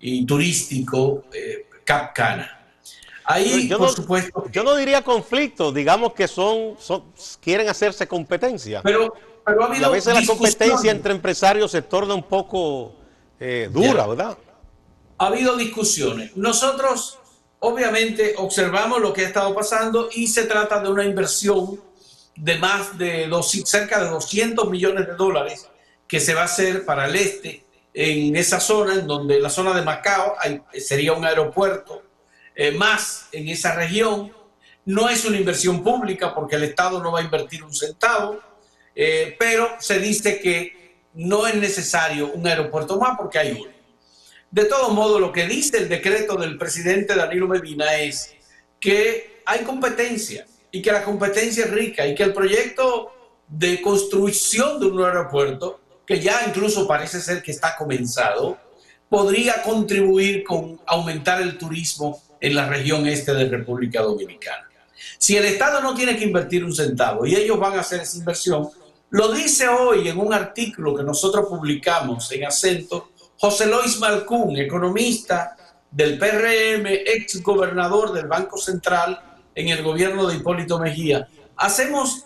y 0.00 0.26
turístico 0.26 1.24
eh, 1.32 1.66
Cap 1.84 2.12
Cana. 2.14 2.58
Ahí, 3.24 3.68
yo 3.68 3.78
por 3.78 3.88
no, 3.88 3.94
supuesto. 3.94 4.46
Yo 4.50 4.64
no 4.64 4.74
diría 4.76 5.02
conflicto, 5.02 5.72
digamos 5.72 6.12
que 6.12 6.28
son, 6.28 6.76
quieren 7.40 7.68
hacerse 7.68 8.06
competencia. 8.06 8.82
Pero, 8.82 9.14
pero 9.44 9.62
ha 9.62 9.66
habido 9.66 9.82
y 9.82 9.84
a 9.84 9.88
veces 9.88 10.14
la 10.14 10.26
competencia 10.26 10.90
entre 10.90 11.12
empresarios 11.12 11.70
se 11.70 11.82
torna 11.82 12.14
un 12.14 12.24
poco 12.24 12.94
eh, 13.38 13.70
dura, 13.72 14.06
¿verdad? 14.06 14.36
Ha 15.18 15.26
habido 15.26 15.56
discusiones. 15.56 16.36
Nosotros, 16.36 17.18
obviamente, 17.62 18.34
observamos 18.38 19.00
lo 19.00 19.12
que 19.12 19.22
ha 19.22 19.28
estado 19.28 19.54
pasando 19.54 20.08
y 20.12 20.26
se 20.26 20.44
trata 20.44 20.80
de 20.80 20.90
una 20.90 21.04
inversión 21.04 21.80
de 22.34 22.58
más 22.58 22.98
de 22.98 23.28
dos, 23.28 23.50
cerca 23.64 24.02
de 24.02 24.10
200 24.10 24.68
millones 24.68 25.06
de 25.06 25.14
dólares 25.14 25.68
que 26.08 26.18
se 26.18 26.34
va 26.34 26.42
a 26.42 26.46
hacer 26.46 26.84
para 26.84 27.06
el 27.06 27.14
este, 27.14 27.64
en 27.94 28.34
esa 28.34 28.58
zona, 28.58 28.94
en 28.94 29.06
donde 29.06 29.38
la 29.38 29.48
zona 29.48 29.74
de 29.74 29.82
Macao 29.82 30.34
sería 30.74 31.12
un 31.12 31.24
aeropuerto 31.24 32.02
eh, 32.56 32.72
más 32.72 33.28
en 33.30 33.48
esa 33.48 33.74
región. 33.76 34.32
No 34.84 35.08
es 35.08 35.24
una 35.24 35.36
inversión 35.36 35.84
pública 35.84 36.34
porque 36.34 36.56
el 36.56 36.64
Estado 36.64 37.00
no 37.00 37.12
va 37.12 37.20
a 37.20 37.22
invertir 37.22 37.62
un 37.62 37.72
centavo, 37.72 38.40
eh, 38.94 39.36
pero 39.38 39.76
se 39.78 40.00
dice 40.00 40.40
que 40.40 40.98
no 41.14 41.46
es 41.46 41.54
necesario 41.54 42.32
un 42.32 42.44
aeropuerto 42.44 42.98
más 42.98 43.16
porque 43.16 43.38
hay 43.38 43.52
uno. 43.52 43.81
De 44.52 44.66
todo 44.66 44.90
modo, 44.90 45.18
lo 45.18 45.32
que 45.32 45.46
dice 45.46 45.78
el 45.78 45.88
decreto 45.88 46.36
del 46.36 46.58
presidente 46.58 47.14
Danilo 47.14 47.48
Medina 47.48 47.96
es 47.96 48.34
que 48.78 49.40
hay 49.46 49.60
competencia 49.60 50.46
y 50.70 50.82
que 50.82 50.92
la 50.92 51.02
competencia 51.02 51.64
es 51.64 51.70
rica 51.70 52.06
y 52.06 52.14
que 52.14 52.22
el 52.22 52.34
proyecto 52.34 53.12
de 53.48 53.80
construcción 53.80 54.78
de 54.78 54.86
un 54.88 55.02
aeropuerto, 55.02 55.80
que 56.06 56.20
ya 56.20 56.44
incluso 56.46 56.86
parece 56.86 57.22
ser 57.22 57.42
que 57.42 57.50
está 57.50 57.76
comenzado, 57.78 58.58
podría 59.08 59.62
contribuir 59.62 60.44
con 60.44 60.78
aumentar 60.84 61.40
el 61.40 61.56
turismo 61.56 62.22
en 62.38 62.54
la 62.54 62.68
región 62.68 63.06
este 63.06 63.32
de 63.32 63.48
República 63.48 64.02
Dominicana. 64.02 64.68
Si 65.16 65.34
el 65.34 65.46
Estado 65.46 65.80
no 65.80 65.94
tiene 65.94 66.14
que 66.14 66.24
invertir 66.24 66.62
un 66.62 66.74
centavo 66.74 67.24
y 67.24 67.34
ellos 67.34 67.58
van 67.58 67.78
a 67.78 67.80
hacer 67.80 68.02
esa 68.02 68.18
inversión, 68.18 68.68
lo 69.08 69.32
dice 69.32 69.68
hoy 69.68 70.08
en 70.08 70.18
un 70.18 70.34
artículo 70.34 70.94
que 70.94 71.02
nosotros 71.02 71.46
publicamos 71.46 72.30
en 72.32 72.44
acento 72.44 73.11
José 73.44 73.66
Lois 73.66 73.98
Malcún, 73.98 74.56
economista 74.56 75.56
del 75.90 76.16
PRM, 76.16 76.86
ex 76.86 77.42
gobernador 77.42 78.12
del 78.12 78.28
Banco 78.28 78.56
Central 78.56 79.20
en 79.52 79.66
el 79.66 79.82
gobierno 79.82 80.28
de 80.28 80.36
Hipólito 80.36 80.78
Mejía. 80.78 81.26
Hacemos 81.56 82.24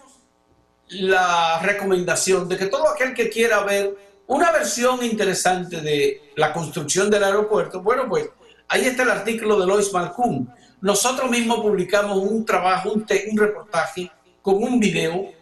la 0.89 1.59
recomendación 1.61 2.47
de 2.51 2.59
que 2.59 2.67
todo 2.67 2.87
aquel 2.91 3.15
que 3.15 3.31
quiera 3.31 3.65
ver 3.65 3.97
una 4.27 4.53
versión 4.53 5.03
interesante 5.03 5.81
de 5.81 6.33
la 6.37 6.53
construcción 6.53 7.09
del 7.09 7.25
aeropuerto, 7.25 7.81
bueno, 7.81 8.07
pues 8.11 8.29
ahí 8.69 8.85
está 8.85 9.05
el 9.05 9.11
artículo 9.11 9.59
de 9.59 9.67
Lois 9.67 9.91
Malcún. 9.95 10.53
Nosotros 10.83 11.31
mismos 11.31 11.61
publicamos 11.61 12.19
un 12.19 12.45
trabajo, 12.45 12.93
un, 12.93 13.07
un 13.31 13.39
reportaje 13.39 14.13
con 14.43 14.57
un 14.57 14.79
video 14.79 15.33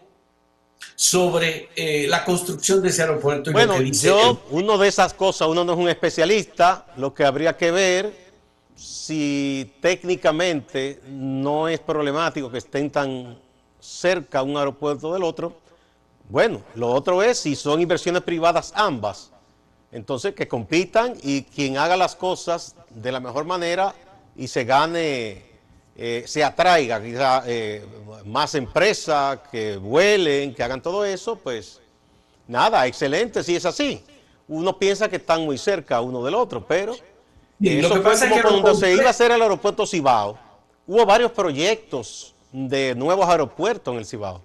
sobre 0.96 1.68
eh, 1.76 2.06
la 2.08 2.24
construcción 2.24 2.82
de 2.82 2.88
ese 2.88 3.02
aeropuerto. 3.02 3.52
bueno, 3.52 3.80
yo, 3.80 4.42
uno 4.50 4.78
de 4.78 4.88
esas 4.88 5.14
cosas, 5.14 5.48
uno 5.48 5.64
no 5.64 5.72
es 5.72 5.78
un 5.78 5.88
especialista, 5.88 6.86
lo 6.96 7.12
que 7.12 7.24
habría 7.24 7.56
que 7.56 7.70
ver 7.70 8.24
si 8.74 9.72
técnicamente 9.80 11.00
no 11.08 11.68
es 11.68 11.80
problemático 11.80 12.50
que 12.50 12.58
estén 12.58 12.90
tan 12.90 13.38
cerca 13.80 14.42
un 14.42 14.56
aeropuerto 14.56 15.12
del 15.12 15.22
otro. 15.22 15.56
Bueno, 16.28 16.62
lo 16.74 16.90
otro 16.90 17.22
es 17.22 17.38
si 17.38 17.54
son 17.54 17.80
inversiones 17.80 18.22
privadas 18.22 18.72
ambas. 18.74 19.30
Entonces 19.92 20.34
que 20.34 20.48
compitan 20.48 21.14
y 21.22 21.42
quien 21.42 21.78
haga 21.78 21.96
las 21.96 22.16
cosas 22.16 22.74
de 22.90 23.12
la 23.12 23.20
mejor 23.20 23.44
manera 23.44 23.94
y 24.36 24.48
se 24.48 24.64
gane 24.64 25.53
eh, 25.96 26.24
se 26.26 26.42
atraiga 26.42 27.00
quizá 27.00 27.44
eh, 27.46 27.84
más 28.24 28.54
empresas 28.56 29.38
que 29.50 29.76
vuelen, 29.76 30.52
que 30.52 30.62
hagan 30.62 30.82
todo 30.82 31.04
eso, 31.04 31.36
pues 31.36 31.80
nada, 32.48 32.86
excelente 32.86 33.44
si 33.44 33.54
es 33.54 33.64
así. 33.64 34.02
Uno 34.48 34.76
piensa 34.76 35.08
que 35.08 35.16
están 35.16 35.44
muy 35.44 35.56
cerca 35.56 36.00
uno 36.00 36.22
del 36.24 36.34
otro, 36.34 36.66
pero 36.66 36.96
eso 37.60 38.02
fue 38.02 38.18
como 38.18 38.42
cuando 38.42 38.74
se 38.74 38.92
iba 38.92 39.06
a 39.06 39.10
hacer 39.10 39.30
el 39.30 39.40
aeropuerto 39.40 39.86
Cibao. 39.86 40.36
Hubo 40.86 41.06
varios 41.06 41.30
proyectos 41.30 42.34
de 42.50 42.94
nuevos 42.96 43.28
aeropuertos 43.28 43.92
en 43.92 44.00
el 44.00 44.06
Cibao. 44.06 44.42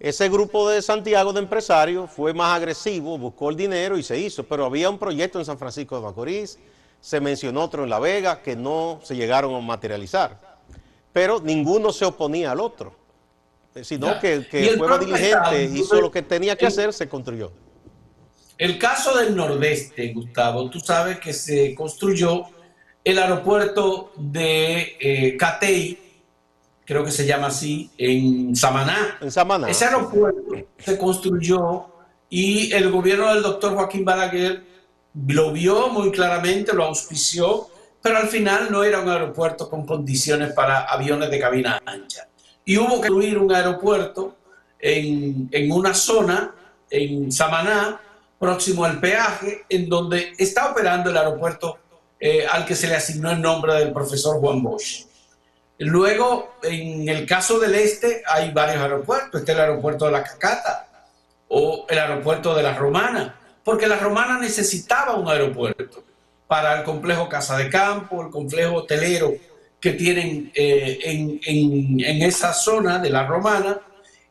Ese 0.00 0.28
grupo 0.28 0.68
de 0.68 0.82
Santiago 0.82 1.32
de 1.32 1.40
empresarios 1.40 2.10
fue 2.10 2.32
más 2.32 2.56
agresivo, 2.56 3.18
buscó 3.18 3.50
el 3.50 3.56
dinero 3.56 3.96
y 3.98 4.02
se 4.02 4.18
hizo, 4.18 4.42
pero 4.42 4.64
había 4.64 4.90
un 4.90 4.98
proyecto 4.98 5.38
en 5.38 5.44
San 5.44 5.58
Francisco 5.58 5.96
de 5.96 6.02
Macorís, 6.02 6.58
se 7.00 7.20
mencionó 7.20 7.62
otro 7.62 7.84
en 7.84 7.90
La 7.90 8.00
Vega 8.00 8.42
que 8.42 8.56
no 8.56 9.00
se 9.02 9.14
llegaron 9.14 9.54
a 9.54 9.60
materializar 9.60 10.51
pero 11.12 11.40
ninguno 11.40 11.92
se 11.92 12.04
oponía 12.04 12.52
al 12.52 12.60
otro, 12.60 12.94
sino 13.82 14.18
que 14.18 14.32
el 14.34 14.48
que 14.48 14.76
fue 14.76 14.98
diligente, 14.98 15.64
hizo 15.64 16.00
lo 16.00 16.10
que 16.10 16.22
tenía 16.22 16.56
que 16.56 16.66
hacer, 16.66 16.92
se 16.92 17.08
construyó. 17.08 17.52
El 18.58 18.78
caso 18.78 19.16
del 19.16 19.34
Nordeste, 19.34 20.12
Gustavo, 20.12 20.70
tú 20.70 20.78
sabes 20.78 21.18
que 21.18 21.32
se 21.32 21.74
construyó 21.74 22.44
el 23.04 23.18
aeropuerto 23.18 24.12
de 24.16 24.96
eh, 25.00 25.36
Catey, 25.36 25.98
creo 26.84 27.04
que 27.04 27.10
se 27.10 27.26
llama 27.26 27.48
así, 27.48 27.90
en 27.98 28.54
Samaná. 28.54 29.18
En 29.20 29.30
Samaná. 29.30 29.68
Ese 29.68 29.86
aeropuerto 29.86 30.40
se 30.78 30.98
construyó 30.98 31.86
y 32.30 32.72
el 32.72 32.90
gobierno 32.90 33.34
del 33.34 33.42
doctor 33.42 33.74
Joaquín 33.74 34.04
Balaguer 34.04 34.62
lo 35.26 35.52
vio 35.52 35.88
muy 35.88 36.10
claramente, 36.10 36.72
lo 36.72 36.84
auspició 36.84 37.68
pero 38.02 38.18
al 38.18 38.28
final 38.28 38.68
no 38.70 38.82
era 38.82 39.00
un 39.00 39.08
aeropuerto 39.08 39.70
con 39.70 39.86
condiciones 39.86 40.52
para 40.52 40.82
aviones 40.84 41.30
de 41.30 41.38
cabina 41.38 41.80
ancha. 41.86 42.26
Y 42.64 42.76
hubo 42.76 43.00
que 43.00 43.08
construir 43.08 43.38
un 43.38 43.52
aeropuerto 43.52 44.36
en, 44.78 45.48
una 45.70 45.94
zona, 45.94 46.54
en 46.90 47.30
Samaná, 47.30 48.00
próximo 48.38 48.84
al 48.84 48.98
peaje, 48.98 49.64
en 49.68 49.88
donde 49.88 50.32
está 50.36 50.70
operando 50.70 51.10
el 51.10 51.16
aeropuerto 51.16 51.78
eh, 52.18 52.46
al 52.46 52.64
que 52.66 52.74
se 52.74 52.88
le 52.88 52.96
asignó 52.96 53.30
el 53.30 53.40
nombre 53.40 53.74
del 53.74 53.92
profesor 53.92 54.40
Juan 54.40 54.62
Bosch. 54.62 55.06
Luego, 55.78 56.56
en 56.62 57.08
el 57.08 57.24
caso 57.26 57.58
del 57.58 57.74
este, 57.74 58.22
hay 58.26 58.50
varios 58.50 58.82
aeropuertos. 58.82 59.40
Está 59.40 59.52
el 59.52 59.60
aeropuerto 59.60 60.06
de 60.06 60.12
La 60.12 60.22
Cacata, 60.22 60.88
o 61.54 61.86
el 61.88 61.98
aeropuerto 61.98 62.54
de 62.54 62.62
la 62.62 62.74
Romana, 62.74 63.38
porque 63.62 63.86
la 63.86 63.98
Romana 63.98 64.38
necesitaba 64.38 65.14
un 65.16 65.28
aeropuerto 65.28 66.02
para 66.52 66.76
el 66.76 66.84
complejo 66.84 67.30
Casa 67.30 67.56
de 67.56 67.70
Campo, 67.70 68.20
el 68.20 68.28
complejo 68.28 68.74
hotelero 68.74 69.32
que 69.80 69.92
tienen 69.92 70.52
eh, 70.54 70.98
en, 71.46 72.22
esa 72.22 72.52
zona 72.52 72.98
de 72.98 73.08
la 73.08 73.26
Romana. 73.26 73.80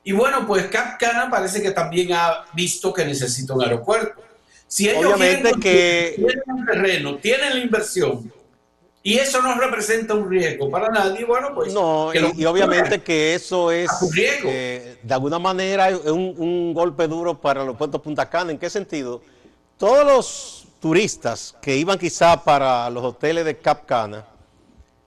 Y 0.03 0.11
bueno, 0.11 0.45
pues 0.45 0.67
Capcana 0.67 1.31
parece 1.31 1.63
que 1.63 1.71
también 1.71 2.13
ha 2.13 2.45
visto 2.53 2.93
que 2.93 3.05
necesita 3.05 3.55
un 3.55 3.63
aeropuerto. 3.63 4.21
Si 4.67 4.87
ellos 4.87 5.03
Obviamente 5.05 5.53
que... 5.59 6.13
tienen 6.15 6.43
un 6.45 6.63
terreno, 6.63 7.15
tienen 7.15 7.55
la 7.55 7.59
inversión, 7.59 8.31
y 9.01 9.17
eso 9.17 9.41
no 9.41 9.55
representa 9.55 10.13
un 10.13 10.29
riesgo 10.29 10.69
para 10.69 10.89
nadie, 10.89 11.25
bueno, 11.25 11.55
pues... 11.55 11.73
No, 11.73 12.13
y, 12.13 12.45
obviamente 12.45 13.01
que 13.01 13.33
eso 13.33 13.71
es, 13.71 13.89
eh, 14.15 14.97
de 15.01 15.13
alguna 15.15 15.39
manera, 15.39 15.89
un, 16.05 16.35
un, 16.37 16.73
golpe 16.75 17.07
duro 17.07 17.41
para 17.41 17.65
los 17.65 17.75
puertos 17.75 17.99
Punta 17.99 18.29
Cana. 18.29 18.51
¿En 18.51 18.59
qué 18.59 18.69
sentido? 18.69 19.23
Todos 19.79 20.05
los 20.05 20.60
turistas 20.81 21.55
que 21.61 21.77
iban 21.77 21.97
quizá 21.97 22.43
para 22.43 22.89
los 22.89 23.03
hoteles 23.03 23.45
de 23.45 23.57
Cap 23.57 23.85
Cana, 23.85 24.25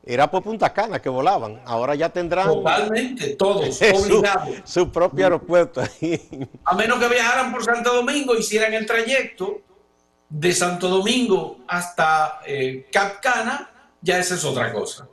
era 0.06 0.30
por 0.30 0.42
Punta 0.42 0.72
Cana 0.72 1.00
que 1.00 1.08
volaban. 1.08 1.60
Ahora 1.64 1.94
ya 1.94 2.08
tendrán... 2.10 2.46
Totalmente, 2.46 3.36
todos, 3.36 3.80
obligados. 3.94 4.56
Su, 4.64 4.90
propio 4.90 5.24
aeropuerto. 5.24 5.82
A 6.64 6.74
menos 6.74 6.98
que 6.98 7.08
viajaran 7.08 7.52
por 7.52 7.64
Santo 7.64 7.92
Domingo, 7.92 8.34
hicieran 8.36 8.72
el 8.74 8.86
trayecto 8.86 9.60
de 10.28 10.52
Santo 10.52 10.88
Domingo 10.88 11.58
hasta 11.66 12.40
eh, 12.46 12.86
Cap 12.92 13.20
Cana, 13.20 13.70
ya 14.00 14.18
esa 14.18 14.34
es 14.34 14.44
otra 14.44 14.72
cosa. 14.72 15.08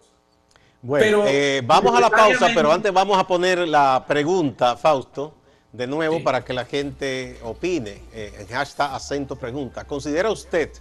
Bueno, 0.82 1.24
eh, 1.28 1.62
vamos 1.64 1.96
a 1.96 2.00
la 2.00 2.10
pausa, 2.10 2.50
pero 2.54 2.72
antes 2.72 2.92
vamos 2.92 3.18
a 3.18 3.26
poner 3.26 3.60
la 3.68 4.04
pregunta, 4.08 4.76
Fausto, 4.76 5.36
de 5.74 5.88
nuevo 5.88 6.24
para 6.24 6.44
que 6.44 6.54
la 6.54 6.66
gente 6.66 7.40
opine. 7.44 8.02
Eh, 8.14 8.34
en 8.40 8.48
hashtag 8.48 8.94
acento 8.94 9.36
pregunta. 9.36 9.86
¿Considera 9.86 10.30
usted 10.30 10.72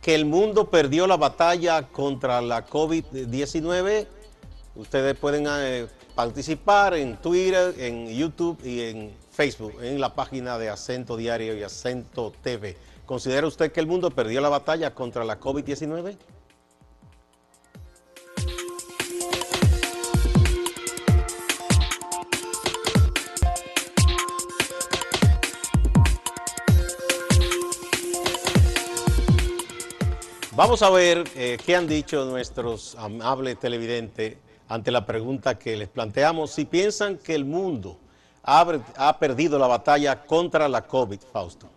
que 0.00 0.14
el 0.14 0.24
mundo 0.24 0.70
perdió 0.70 1.06
la 1.06 1.16
batalla 1.16 1.88
contra 1.88 2.40
la 2.40 2.66
COVID-19? 2.66 4.06
Ustedes 4.74 5.16
pueden 5.16 5.46
eh, 5.48 5.86
participar 6.14 6.94
en 6.94 7.16
Twitter, 7.16 7.74
en 7.78 8.08
YouTube 8.08 8.58
y 8.64 8.80
en 8.82 9.12
Facebook, 9.30 9.82
en 9.82 10.00
la 10.00 10.14
página 10.14 10.58
de 10.58 10.70
Acento 10.70 11.16
Diario 11.16 11.56
y 11.56 11.62
Acento 11.62 12.32
TV. 12.42 12.76
¿Considera 13.06 13.46
usted 13.46 13.72
que 13.72 13.80
el 13.80 13.86
mundo 13.86 14.10
perdió 14.10 14.40
la 14.40 14.48
batalla 14.48 14.94
contra 14.94 15.24
la 15.24 15.38
COVID-19? 15.38 16.16
Vamos 30.54 30.82
a 30.82 30.90
ver 30.90 31.24
eh, 31.34 31.56
qué 31.64 31.74
han 31.74 31.86
dicho 31.86 32.26
nuestros 32.26 32.94
amables 32.96 33.58
televidentes 33.58 34.36
ante 34.68 34.90
la 34.90 35.06
pregunta 35.06 35.58
que 35.58 35.78
les 35.78 35.88
planteamos. 35.88 36.50
Si 36.50 36.66
piensan 36.66 37.16
que 37.16 37.34
el 37.34 37.46
mundo 37.46 37.98
ha, 38.42 39.18
perdido 39.18 39.58
la 39.58 39.66
batalla 39.66 40.22
contra 40.22 40.68
la 40.68 40.86
COVID, 40.86 41.20
Fausto. 41.32 41.70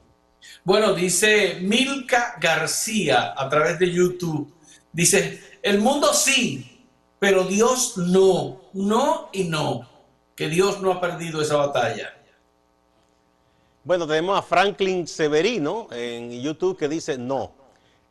Bueno, 0.66 0.94
dice 0.94 1.60
Milka 1.62 2.36
García 2.38 3.34
a 3.38 3.48
través 3.48 3.80
de 3.80 3.90
YouTube. 3.90 4.54
Dice, 4.92 5.42
el 5.62 5.80
mundo 5.80 6.14
sí, 6.14 6.86
pero 7.18 7.46
Dios 7.46 7.96
no. 7.96 8.60
No 8.74 9.30
y 9.32 9.46
no. 9.46 9.88
Que 10.36 10.50
Dios 10.50 10.82
no 10.82 10.92
ha 10.92 11.00
perdido 11.00 11.42
esa 11.42 11.56
batalla. 11.56 12.14
Bueno, 13.86 14.06
tenemos 14.06 14.38
a 14.38 14.42
Franklin 14.42 15.08
Severino 15.08 15.88
en 15.92 16.42
YouTube 16.42 16.78
que 16.78 16.90
dice 16.90 17.18
no 17.18 17.64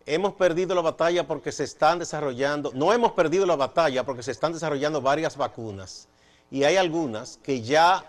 hemos 0.06 0.34
perdido 0.34 0.74
la 0.74 0.82
batalla 0.82 1.26
porque 1.26 1.52
se 1.52 1.64
están 1.64 1.98
desarrollando, 1.98 2.72
no 2.74 2.92
hemos 2.92 3.12
perdido 3.12 3.46
la 3.46 3.56
batalla 3.56 4.04
porque 4.04 4.22
se 4.22 4.32
están 4.32 4.52
desarrollando 4.52 5.00
varias 5.00 5.36
vacunas 5.36 6.08
y 6.50 6.64
hay 6.64 6.76
algunas 6.76 7.38
que 7.42 7.62
ya 7.62 8.04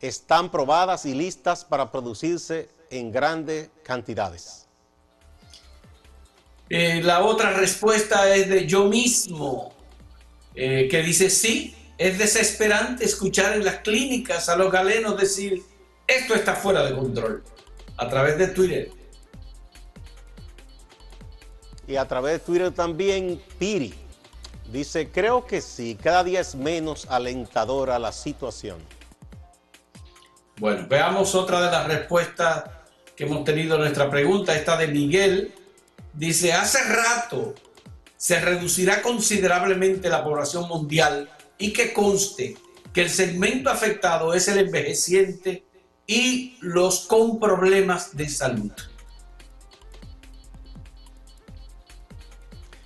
están 0.00 0.50
probadas 0.50 1.04
y 1.06 1.14
listas 1.14 1.64
para 1.64 1.90
producirse 1.90 2.68
en 2.90 3.10
grandes 3.10 3.70
cantidades. 3.82 4.66
Eh, 6.68 7.02
la 7.02 7.24
otra 7.24 7.52
respuesta 7.52 8.34
es 8.34 8.48
de 8.48 8.66
yo 8.66 8.84
mismo, 8.84 9.74
eh, 10.54 10.88
que 10.90 11.02
dice 11.02 11.28
sí, 11.28 11.76
es 11.98 12.18
desesperante 12.18 13.04
escuchar 13.04 13.54
en 13.54 13.64
las 13.64 13.76
clínicas 13.76 14.48
a 14.48 14.56
los 14.56 14.72
galenos 14.72 15.16
decir 15.18 15.62
esto 16.06 16.34
está 16.34 16.54
fuera 16.54 16.84
de 16.84 16.94
control 16.94 17.44
a 17.96 18.08
través 18.08 18.38
de 18.38 18.48
Twitter 18.48 18.90
y 21.92 21.96
a 21.96 22.08
través 22.08 22.32
de 22.32 22.38
Twitter 22.40 22.72
también 22.72 23.40
Piri. 23.58 23.92
Dice, 24.72 25.10
creo 25.10 25.46
que 25.46 25.60
sí, 25.60 25.98
cada 26.02 26.24
día 26.24 26.40
es 26.40 26.54
menos 26.54 27.06
alentadora 27.10 27.98
la 27.98 28.10
situación. 28.10 28.78
Bueno, 30.58 30.86
veamos 30.88 31.34
otra 31.34 31.60
de 31.60 31.70
las 31.70 31.86
respuestas 31.86 32.64
que 33.14 33.24
hemos 33.24 33.44
tenido 33.44 33.74
a 33.74 33.78
nuestra 33.78 34.08
pregunta, 34.08 34.56
esta 34.56 34.76
de 34.78 34.88
Miguel. 34.88 35.52
Dice, 36.14 36.54
hace 36.54 36.82
rato 36.84 37.54
se 38.16 38.40
reducirá 38.40 39.02
considerablemente 39.02 40.08
la 40.08 40.24
población 40.24 40.68
mundial 40.68 41.28
y 41.58 41.72
que 41.72 41.92
conste 41.92 42.56
que 42.94 43.02
el 43.02 43.10
segmento 43.10 43.68
afectado 43.68 44.32
es 44.32 44.48
el 44.48 44.58
envejeciente 44.58 45.64
y 46.06 46.56
los 46.60 47.00
con 47.00 47.38
problemas 47.38 48.16
de 48.16 48.28
salud. 48.28 48.72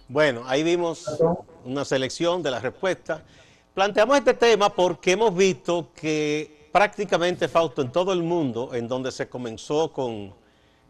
Bueno, 0.08 0.42
ahí 0.46 0.62
vimos 0.62 1.04
una 1.64 1.84
selección 1.84 2.42
de 2.42 2.52
las 2.52 2.62
respuestas. 2.62 3.22
Planteamos 3.74 4.16
este 4.18 4.34
tema 4.34 4.70
porque 4.70 5.12
hemos 5.12 5.34
visto 5.34 5.90
que 5.94 6.68
prácticamente, 6.70 7.48
Fausto, 7.48 7.82
en 7.82 7.90
todo 7.90 8.12
el 8.12 8.22
mundo, 8.22 8.70
en 8.72 8.86
donde 8.86 9.10
se 9.10 9.28
comenzó 9.28 9.92
con 9.92 10.32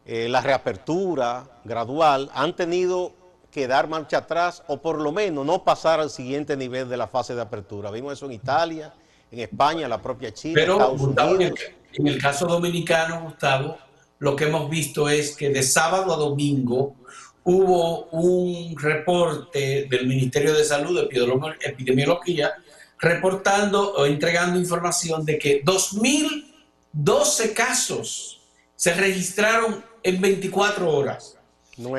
eh, 0.05 0.29
la 0.29 0.43
reapertura 0.43 1.49
gradual, 1.65 2.31
han 2.35 2.55
tenido 2.55 3.13
que 3.51 3.67
dar 3.67 3.89
marcha 3.89 4.19
atrás 4.19 4.63
o 4.67 4.83
por 4.83 5.01
lo 5.01 5.13
menos 5.13 5.47
no 5.47 5.65
pasar 5.65 5.99
al 5.99 6.11
siguiente 6.11 6.55
nivel 6.55 6.89
de 6.91 6.99
la 6.99 7.07
fase 7.07 7.35
de 7.35 7.41
apertura. 7.41 7.91
Vimos 7.91 8.13
eso 8.13 8.27
en 8.27 8.33
Italia, 8.33 8.93
en 9.31 9.41
España, 9.41 9.89
la 9.89 10.03
propia 10.03 10.33
China, 10.33 10.55
Pero, 10.57 10.95
Estados 10.95 11.33
Unidos. 11.33 11.59
En 11.95 12.07
el 12.07 12.21
caso 12.21 12.47
dominicano, 12.47 13.23
Gustavo, 13.23 13.79
lo 14.19 14.37
que 14.37 14.45
hemos 14.45 14.69
visto 14.69 15.09
es 15.09 15.35
que 15.35 15.49
de 15.49 15.63
sábado 15.63 16.13
a 16.13 16.17
domingo 16.17 16.97
hubo 17.47 18.07
un 18.07 18.77
reporte 18.77 19.87
del 19.89 20.09
Ministerio 20.09 20.53
de 20.53 20.65
Salud, 20.65 21.09
Epidemiología, 21.61 22.55
reportando 22.99 23.95
o 23.95 24.05
entregando 24.05 24.59
información 24.59 25.25
de 25.25 25.39
que 25.39 25.63
2.012 25.65 27.53
casos 27.53 28.41
se 28.75 28.95
registraron 28.95 29.85
en 30.03 30.21
24 30.21 30.91
horas. 30.91 31.39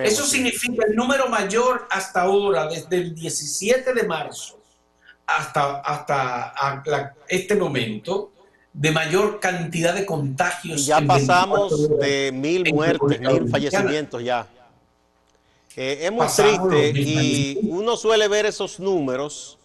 Eso 0.04 0.26
significa 0.26 0.86
el 0.86 0.96
número 0.96 1.30
mayor 1.30 1.88
hasta 1.92 2.24
ahora, 2.24 2.68
desde 2.68 2.98
el 2.98 3.16
17 3.16 3.94
de 3.94 4.04
marzo 4.04 4.60
hasta, 5.26 5.80
hasta 5.80 7.16
este 7.30 7.56
momento, 7.56 8.34
de 8.74 8.92
mayor 8.92 9.40
cantidad 9.40 9.96
de 9.96 10.06
contagios. 10.06 10.86
ya 10.86 11.00
pasamos 11.00 11.90
de 12.00 12.34
mil 12.34 12.74
muertes, 12.74 13.22
mil 13.22 13.48
fallecimientos 13.50 14.22
ya. 14.22 14.46
Eh, 15.80 16.08
es 16.08 16.12
muy 16.12 16.26
triste 16.26 17.00
y 17.00 17.60
uno 17.70 17.96
suele 17.96 18.28
ver 18.28 18.48
esos 18.48 18.80
números 18.80 19.60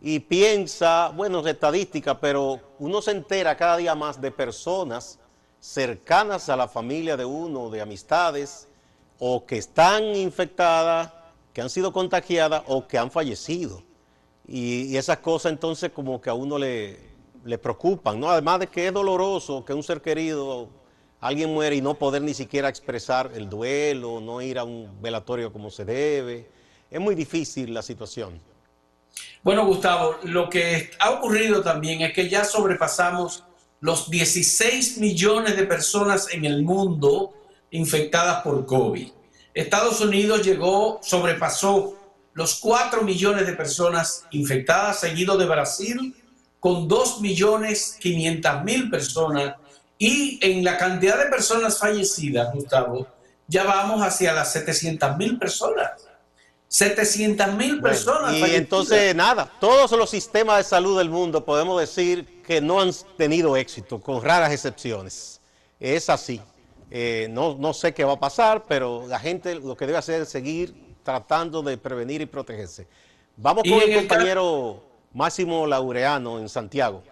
y 0.00 0.18
piensa, 0.18 1.12
bueno, 1.14 1.38
es 1.38 1.46
estadística, 1.46 2.18
pero 2.18 2.58
uno 2.80 3.00
se 3.00 3.12
entera 3.12 3.56
cada 3.56 3.76
día 3.76 3.94
más 3.94 4.20
de 4.20 4.32
personas 4.32 5.20
cercanas 5.60 6.48
a 6.48 6.56
la 6.56 6.66
familia 6.66 7.16
de 7.16 7.24
uno, 7.24 7.70
de 7.70 7.80
amistades, 7.80 8.66
o 9.20 9.46
que 9.46 9.58
están 9.58 10.16
infectadas, 10.16 11.12
que 11.52 11.62
han 11.62 11.70
sido 11.70 11.92
contagiadas 11.92 12.64
o 12.66 12.88
que 12.88 12.98
han 12.98 13.12
fallecido. 13.12 13.84
Y, 14.48 14.96
esas 14.96 15.18
cosas 15.18 15.52
entonces 15.52 15.92
como 15.92 16.20
que 16.20 16.28
a 16.28 16.34
uno 16.34 16.58
le, 16.58 16.98
le 17.44 17.56
preocupan, 17.56 18.18
¿no? 18.18 18.28
Además 18.28 18.58
de 18.58 18.66
que 18.66 18.88
es 18.88 18.92
doloroso 18.92 19.64
que 19.64 19.72
un 19.72 19.84
ser 19.84 20.02
querido 20.02 20.68
alguien 21.22 21.54
muere 21.54 21.76
y 21.76 21.80
no 21.80 21.94
poder 21.94 22.20
ni 22.20 22.34
siquiera 22.34 22.68
expresar 22.68 23.30
el 23.34 23.48
duelo, 23.48 24.20
no 24.20 24.42
ir 24.42 24.58
a 24.58 24.64
un 24.64 25.00
velatorio 25.00 25.52
como 25.52 25.70
se 25.70 25.84
debe. 25.84 26.50
Es 26.90 27.00
muy 27.00 27.14
difícil 27.14 27.72
la 27.72 27.80
situación. 27.80 28.40
Bueno, 29.42 29.64
Gustavo, 29.64 30.16
lo 30.24 30.50
que 30.50 30.90
ha 30.98 31.10
ocurrido 31.10 31.62
también 31.62 32.02
es 32.02 32.12
que 32.12 32.28
ya 32.28 32.44
sobrepasamos 32.44 33.44
los 33.80 34.10
16 34.10 34.98
millones 34.98 35.56
de 35.56 35.62
personas 35.64 36.28
en 36.32 36.44
el 36.44 36.64
mundo 36.64 37.32
infectadas 37.70 38.42
por 38.42 38.66
COVID. 38.66 39.08
Estados 39.54 40.00
Unidos 40.00 40.44
llegó, 40.44 40.98
sobrepasó 41.02 41.98
los 42.34 42.58
4 42.58 43.02
millones 43.02 43.46
de 43.46 43.52
personas 43.52 44.26
infectadas, 44.32 44.98
seguido 44.98 45.36
de 45.36 45.46
Brasil 45.46 46.16
con 46.58 46.88
2 46.88 47.20
millones 47.20 47.96
500 48.00 48.64
mil 48.64 48.90
personas 48.90 49.54
Y 50.04 50.40
en 50.42 50.64
la 50.64 50.76
cantidad 50.78 51.16
de 51.16 51.30
personas 51.30 51.78
fallecidas, 51.78 52.52
Gustavo, 52.52 53.06
ya 53.46 53.62
vamos 53.62 54.02
hacia 54.02 54.32
las 54.32 54.50
700 54.50 55.16
mil 55.16 55.38
personas. 55.38 55.92
700 56.66 57.54
mil 57.54 57.80
personas. 57.80 58.36
y 58.36 58.56
entonces, 58.56 59.14
nada, 59.14 59.48
todos 59.60 59.92
los 59.92 60.10
sistemas 60.10 60.56
de 60.56 60.64
salud 60.64 60.98
del 60.98 61.08
mundo 61.08 61.44
podemos 61.44 61.80
decir 61.80 62.42
que 62.42 62.60
no 62.60 62.80
han 62.80 62.90
tenido 63.16 63.56
éxito, 63.56 64.00
con 64.00 64.20
raras 64.20 64.50
excepciones. 64.50 65.40
Es 65.78 66.10
así. 66.10 66.40
Eh, 66.90 67.28
no, 67.30 67.54
no 67.56 67.72
sé 67.72 67.94
qué 67.94 68.02
va 68.02 68.14
a 68.14 68.18
pasar, 68.18 68.64
pero 68.66 69.06
la 69.06 69.20
gente 69.20 69.54
lo 69.54 69.76
que 69.76 69.86
debe 69.86 69.98
hacer 69.98 70.22
es 70.22 70.30
seguir 70.30 70.74
tratando 71.04 71.62
de 71.62 71.78
prevenir 71.78 72.20
y 72.22 72.26
protegerse. 72.26 72.88
Vamos 73.36 73.62
con 73.62 73.80
el 73.80 73.94
compañero 73.94 74.82
Máximo 75.12 75.64
Laureano 75.64 76.40
en 76.40 76.48
Santiago. 76.48 77.04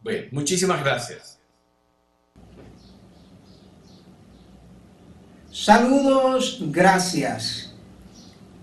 Bueno, 0.00 0.28
muchísimas 0.32 0.82
gracias. 0.82 1.34
Saludos, 5.54 6.58
gracias. 6.72 7.70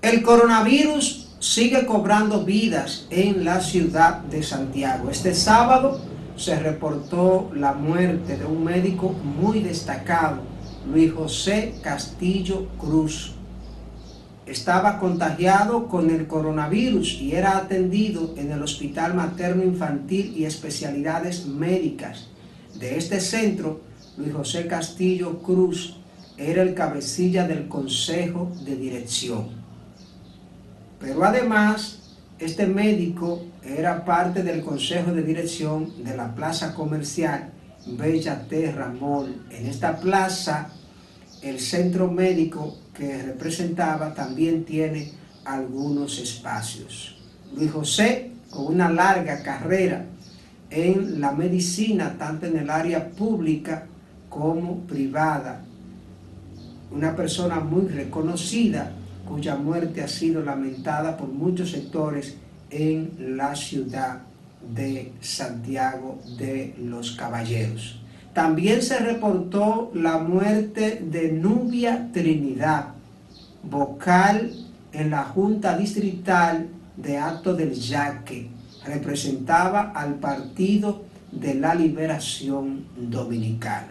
El 0.01 0.21
coronavirus 0.23 1.29
sigue 1.39 1.85
cobrando 1.85 2.43
vidas 2.43 3.07
en 3.09 3.45
la 3.45 3.61
ciudad 3.61 4.17
de 4.23 4.43
Santiago. 4.43 5.09
Este 5.09 5.33
sábado 5.33 6.01
se 6.35 6.59
reportó 6.59 7.49
la 7.55 7.71
muerte 7.71 8.35
de 8.35 8.43
un 8.43 8.65
médico 8.65 9.13
muy 9.13 9.61
destacado, 9.61 10.41
Luis 10.85 11.13
José 11.13 11.75
Castillo 11.81 12.67
Cruz. 12.77 13.35
Estaba 14.45 14.99
contagiado 14.99 15.87
con 15.87 16.09
el 16.09 16.27
coronavirus 16.27 17.21
y 17.21 17.31
era 17.31 17.55
atendido 17.55 18.33
en 18.35 18.51
el 18.51 18.61
Hospital 18.61 19.13
Materno 19.13 19.63
Infantil 19.63 20.33
y 20.35 20.43
Especialidades 20.43 21.45
Médicas. 21.45 22.27
De 22.77 22.97
este 22.97 23.21
centro, 23.21 23.79
Luis 24.17 24.33
José 24.33 24.67
Castillo 24.67 25.41
Cruz 25.41 26.00
era 26.41 26.63
el 26.63 26.73
cabecilla 26.73 27.47
del 27.47 27.67
consejo 27.67 28.51
de 28.65 28.75
dirección. 28.75 29.49
Pero 30.99 31.23
además, 31.23 31.99
este 32.39 32.65
médico 32.65 33.43
era 33.63 34.03
parte 34.05 34.41
del 34.43 34.63
consejo 34.63 35.11
de 35.11 35.23
dirección 35.23 36.03
de 36.03 36.15
la 36.17 36.33
plaza 36.33 36.73
comercial 36.73 37.51
Bella 37.85 38.47
Terra. 38.47 38.93
En 39.51 39.67
esta 39.67 39.99
plaza, 39.99 40.69
el 41.41 41.59
centro 41.59 42.11
médico 42.11 42.77
que 42.93 43.21
representaba 43.21 44.13
también 44.13 44.65
tiene 44.65 45.11
algunos 45.45 46.19
espacios. 46.19 47.17
Luis 47.55 47.71
José, 47.71 48.31
con 48.49 48.67
una 48.67 48.89
larga 48.89 49.41
carrera 49.43 50.05
en 50.69 51.19
la 51.19 51.31
medicina, 51.31 52.15
tanto 52.17 52.45
en 52.45 52.57
el 52.57 52.69
área 52.69 53.09
pública 53.09 53.85
como 54.29 54.79
privada, 54.81 55.65
una 56.91 57.15
persona 57.15 57.59
muy 57.59 57.87
reconocida 57.87 58.91
cuya 59.27 59.55
muerte 59.55 60.03
ha 60.03 60.07
sido 60.07 60.43
lamentada 60.43 61.15
por 61.15 61.29
muchos 61.29 61.71
sectores 61.71 62.35
en 62.69 63.37
la 63.37 63.55
ciudad 63.55 64.19
de 64.75 65.13
Santiago 65.21 66.19
de 66.37 66.75
los 66.79 67.11
Caballeros. 67.11 67.99
También 68.33 68.81
se 68.81 68.99
reportó 68.99 69.91
la 69.93 70.17
muerte 70.17 71.03
de 71.05 71.31
Nubia 71.31 72.09
Trinidad, 72.13 72.89
vocal 73.63 74.51
en 74.93 75.09
la 75.09 75.23
Junta 75.23 75.77
Distrital 75.77 76.67
de 76.95 77.17
Acto 77.17 77.53
del 77.53 77.73
Yaque. 77.73 78.49
Representaba 78.85 79.91
al 79.93 80.15
Partido 80.15 81.03
de 81.31 81.55
la 81.55 81.75
Liberación 81.75 82.85
Dominicana. 82.97 83.90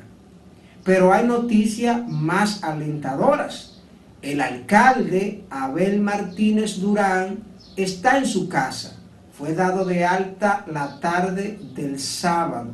Pero 0.90 1.12
hay 1.12 1.24
noticias 1.24 2.03
más 2.09 2.64
alentadoras. 2.64 3.79
El 4.22 4.40
alcalde 4.40 5.44
Abel 5.48 6.00
Martínez 6.00 6.81
Durán 6.81 7.44
está 7.76 8.18
en 8.18 8.26
su 8.26 8.48
casa. 8.48 8.96
Fue 9.33 9.55
dado 9.55 9.85
de 9.85 10.05
alta 10.05 10.64
la 10.66 10.98
tarde 10.98 11.61
del 11.76 12.00
sábado. 12.00 12.70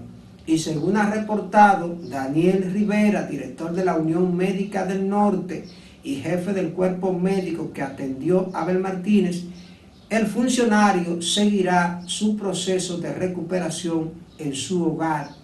Y 0.46 0.56
según 0.56 0.96
ha 0.96 1.10
reportado 1.10 1.94
Daniel 2.08 2.70
Rivera, 2.72 3.26
director 3.26 3.74
de 3.74 3.84
la 3.84 3.96
Unión 3.96 4.34
Médica 4.34 4.86
del 4.86 5.06
Norte 5.06 5.66
y 6.02 6.14
jefe 6.14 6.54
del 6.54 6.70
cuerpo 6.70 7.12
médico 7.12 7.70
que 7.74 7.82
atendió 7.82 8.48
a 8.54 8.62
Abel 8.62 8.78
Martínez, 8.78 9.44
el 10.08 10.26
funcionario 10.26 11.20
seguirá 11.20 12.00
su 12.06 12.34
proceso 12.34 12.96
de 12.96 13.12
recuperación 13.12 14.12
en 14.38 14.54
su 14.54 14.82
hogar 14.86 15.35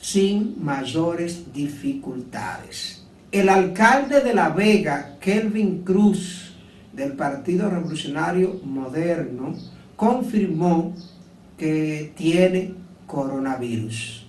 sin 0.00 0.56
mayores 0.64 1.52
dificultades. 1.52 3.04
El 3.30 3.48
alcalde 3.48 4.20
de 4.20 4.34
La 4.34 4.48
Vega, 4.48 5.16
Kelvin 5.20 5.82
Cruz, 5.84 6.54
del 6.92 7.12
Partido 7.12 7.70
Revolucionario 7.70 8.60
Moderno, 8.64 9.54
confirmó 9.94 10.94
que 11.56 12.12
tiene 12.16 12.74
coronavirus. 13.06 14.26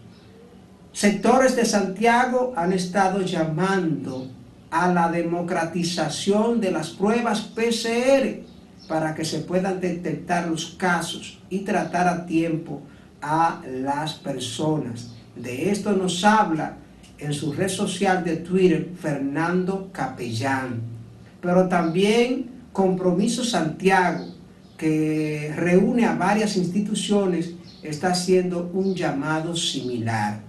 Sectores 0.92 1.56
de 1.56 1.66
Santiago 1.66 2.54
han 2.56 2.74
estado 2.74 3.22
llamando 3.22 4.28
a 4.70 4.92
la 4.94 5.10
democratización 5.10 6.60
de 6.62 6.72
las 6.72 6.90
pruebas 6.90 7.42
PCR 7.42 8.42
para 8.88 9.16
que 9.16 9.26
se 9.26 9.40
puedan 9.40 9.80
detectar 9.80 10.48
los 10.48 10.76
casos 10.78 11.40
y 11.50 11.60
tratar 11.60 12.08
a 12.08 12.26
tiempo 12.26 12.82
a 13.22 13.62
las 13.66 14.14
personas. 14.16 15.16
De 15.41 15.71
esto 15.71 15.93
nos 15.93 16.23
habla 16.23 16.77
en 17.17 17.34
su 17.34 17.51
red 17.51 17.69
social 17.69 18.23
de 18.23 18.38
Twitter 18.38 18.91
Fernando 18.99 19.89
Capellán. 19.91 20.82
Pero 21.41 21.67
también 21.67 22.51
Compromiso 22.71 23.43
Santiago, 23.43 24.36
que 24.77 25.51
reúne 25.56 26.06
a 26.06 26.13
varias 26.13 26.58
instituciones, 26.58 27.54
está 27.82 28.12
haciendo 28.12 28.69
un 28.73 28.93
llamado 28.93 29.56
similar. 29.56 30.41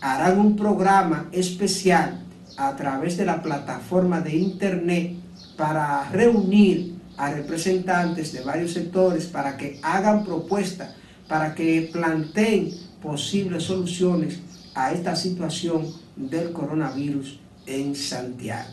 Harán 0.00 0.40
un 0.40 0.56
programa 0.56 1.28
especial 1.30 2.20
a 2.56 2.74
través 2.74 3.16
de 3.16 3.26
la 3.26 3.40
plataforma 3.40 4.20
de 4.20 4.34
Internet 4.34 5.14
para 5.56 6.10
reunir 6.10 6.96
a 7.16 7.30
representantes 7.30 8.32
de 8.32 8.42
varios 8.42 8.72
sectores 8.72 9.26
para 9.26 9.56
que 9.56 9.78
hagan 9.82 10.24
propuestas, 10.24 10.94
para 11.28 11.54
que 11.54 11.88
planteen 11.92 12.83
posibles 13.04 13.64
soluciones 13.64 14.40
a 14.74 14.92
esta 14.92 15.14
situación 15.14 15.86
del 16.16 16.52
coronavirus 16.52 17.38
en 17.66 17.94
Santiago. 17.94 18.70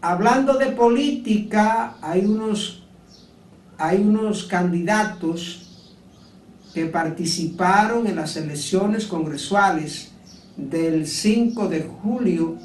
Hablando 0.00 0.54
de 0.54 0.66
política, 0.72 1.96
hay 2.00 2.24
unos, 2.24 2.82
hay 3.78 3.98
unos 3.98 4.44
candidatos 4.44 5.60
que 6.72 6.86
participaron 6.86 8.06
en 8.06 8.16
las 8.16 8.36
elecciones 8.36 9.06
congresuales 9.06 10.10
del 10.56 11.06
5 11.06 11.68
de 11.68 11.82
julio 11.82 12.56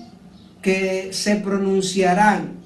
que 0.61 1.09
se 1.13 1.35
pronunciarán 1.35 2.59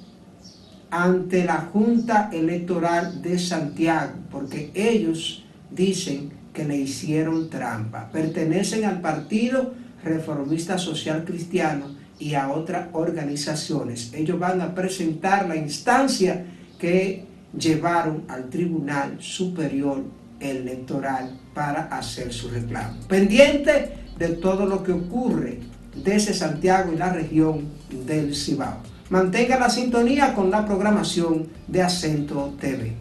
ante 0.90 1.44
la 1.44 1.70
Junta 1.74 2.30
Electoral 2.32 3.22
de 3.22 3.40
Santiago, 3.40 4.14
porque 4.32 4.72
ellos 4.76 5.44
dicen 5.72 6.43
que 6.54 6.64
le 6.64 6.78
hicieron 6.78 7.50
trampa. 7.50 8.10
Pertenecen 8.12 8.86
al 8.86 9.02
Partido 9.02 9.74
Reformista 10.04 10.78
Social 10.78 11.24
Cristiano 11.26 11.96
y 12.20 12.36
a 12.36 12.52
otras 12.52 12.88
organizaciones. 12.94 14.12
Ellos 14.14 14.40
van 14.40 14.62
a 14.62 14.74
presentar 14.74 15.48
la 15.48 15.56
instancia 15.56 16.46
que 16.78 17.26
llevaron 17.58 18.24
al 18.28 18.50
Tribunal 18.50 19.18
Superior 19.20 20.04
Electoral 20.40 21.40
para 21.54 21.84
hacer 21.84 22.32
su 22.34 22.50
reclamo. 22.50 23.00
Pendiente 23.08 23.94
de 24.18 24.30
todo 24.30 24.66
lo 24.66 24.84
que 24.84 24.92
ocurre 24.92 25.60
desde 25.96 26.34
Santiago 26.34 26.92
y 26.94 26.98
la 26.98 27.12
región 27.12 27.70
del 28.06 28.36
Cibao. 28.36 28.80
Mantenga 29.10 29.60
la 29.60 29.70
sintonía 29.70 30.34
con 30.34 30.50
la 30.50 30.66
programación 30.66 31.48
de 31.68 31.82
Acento 31.82 32.56
TV. 32.60 32.94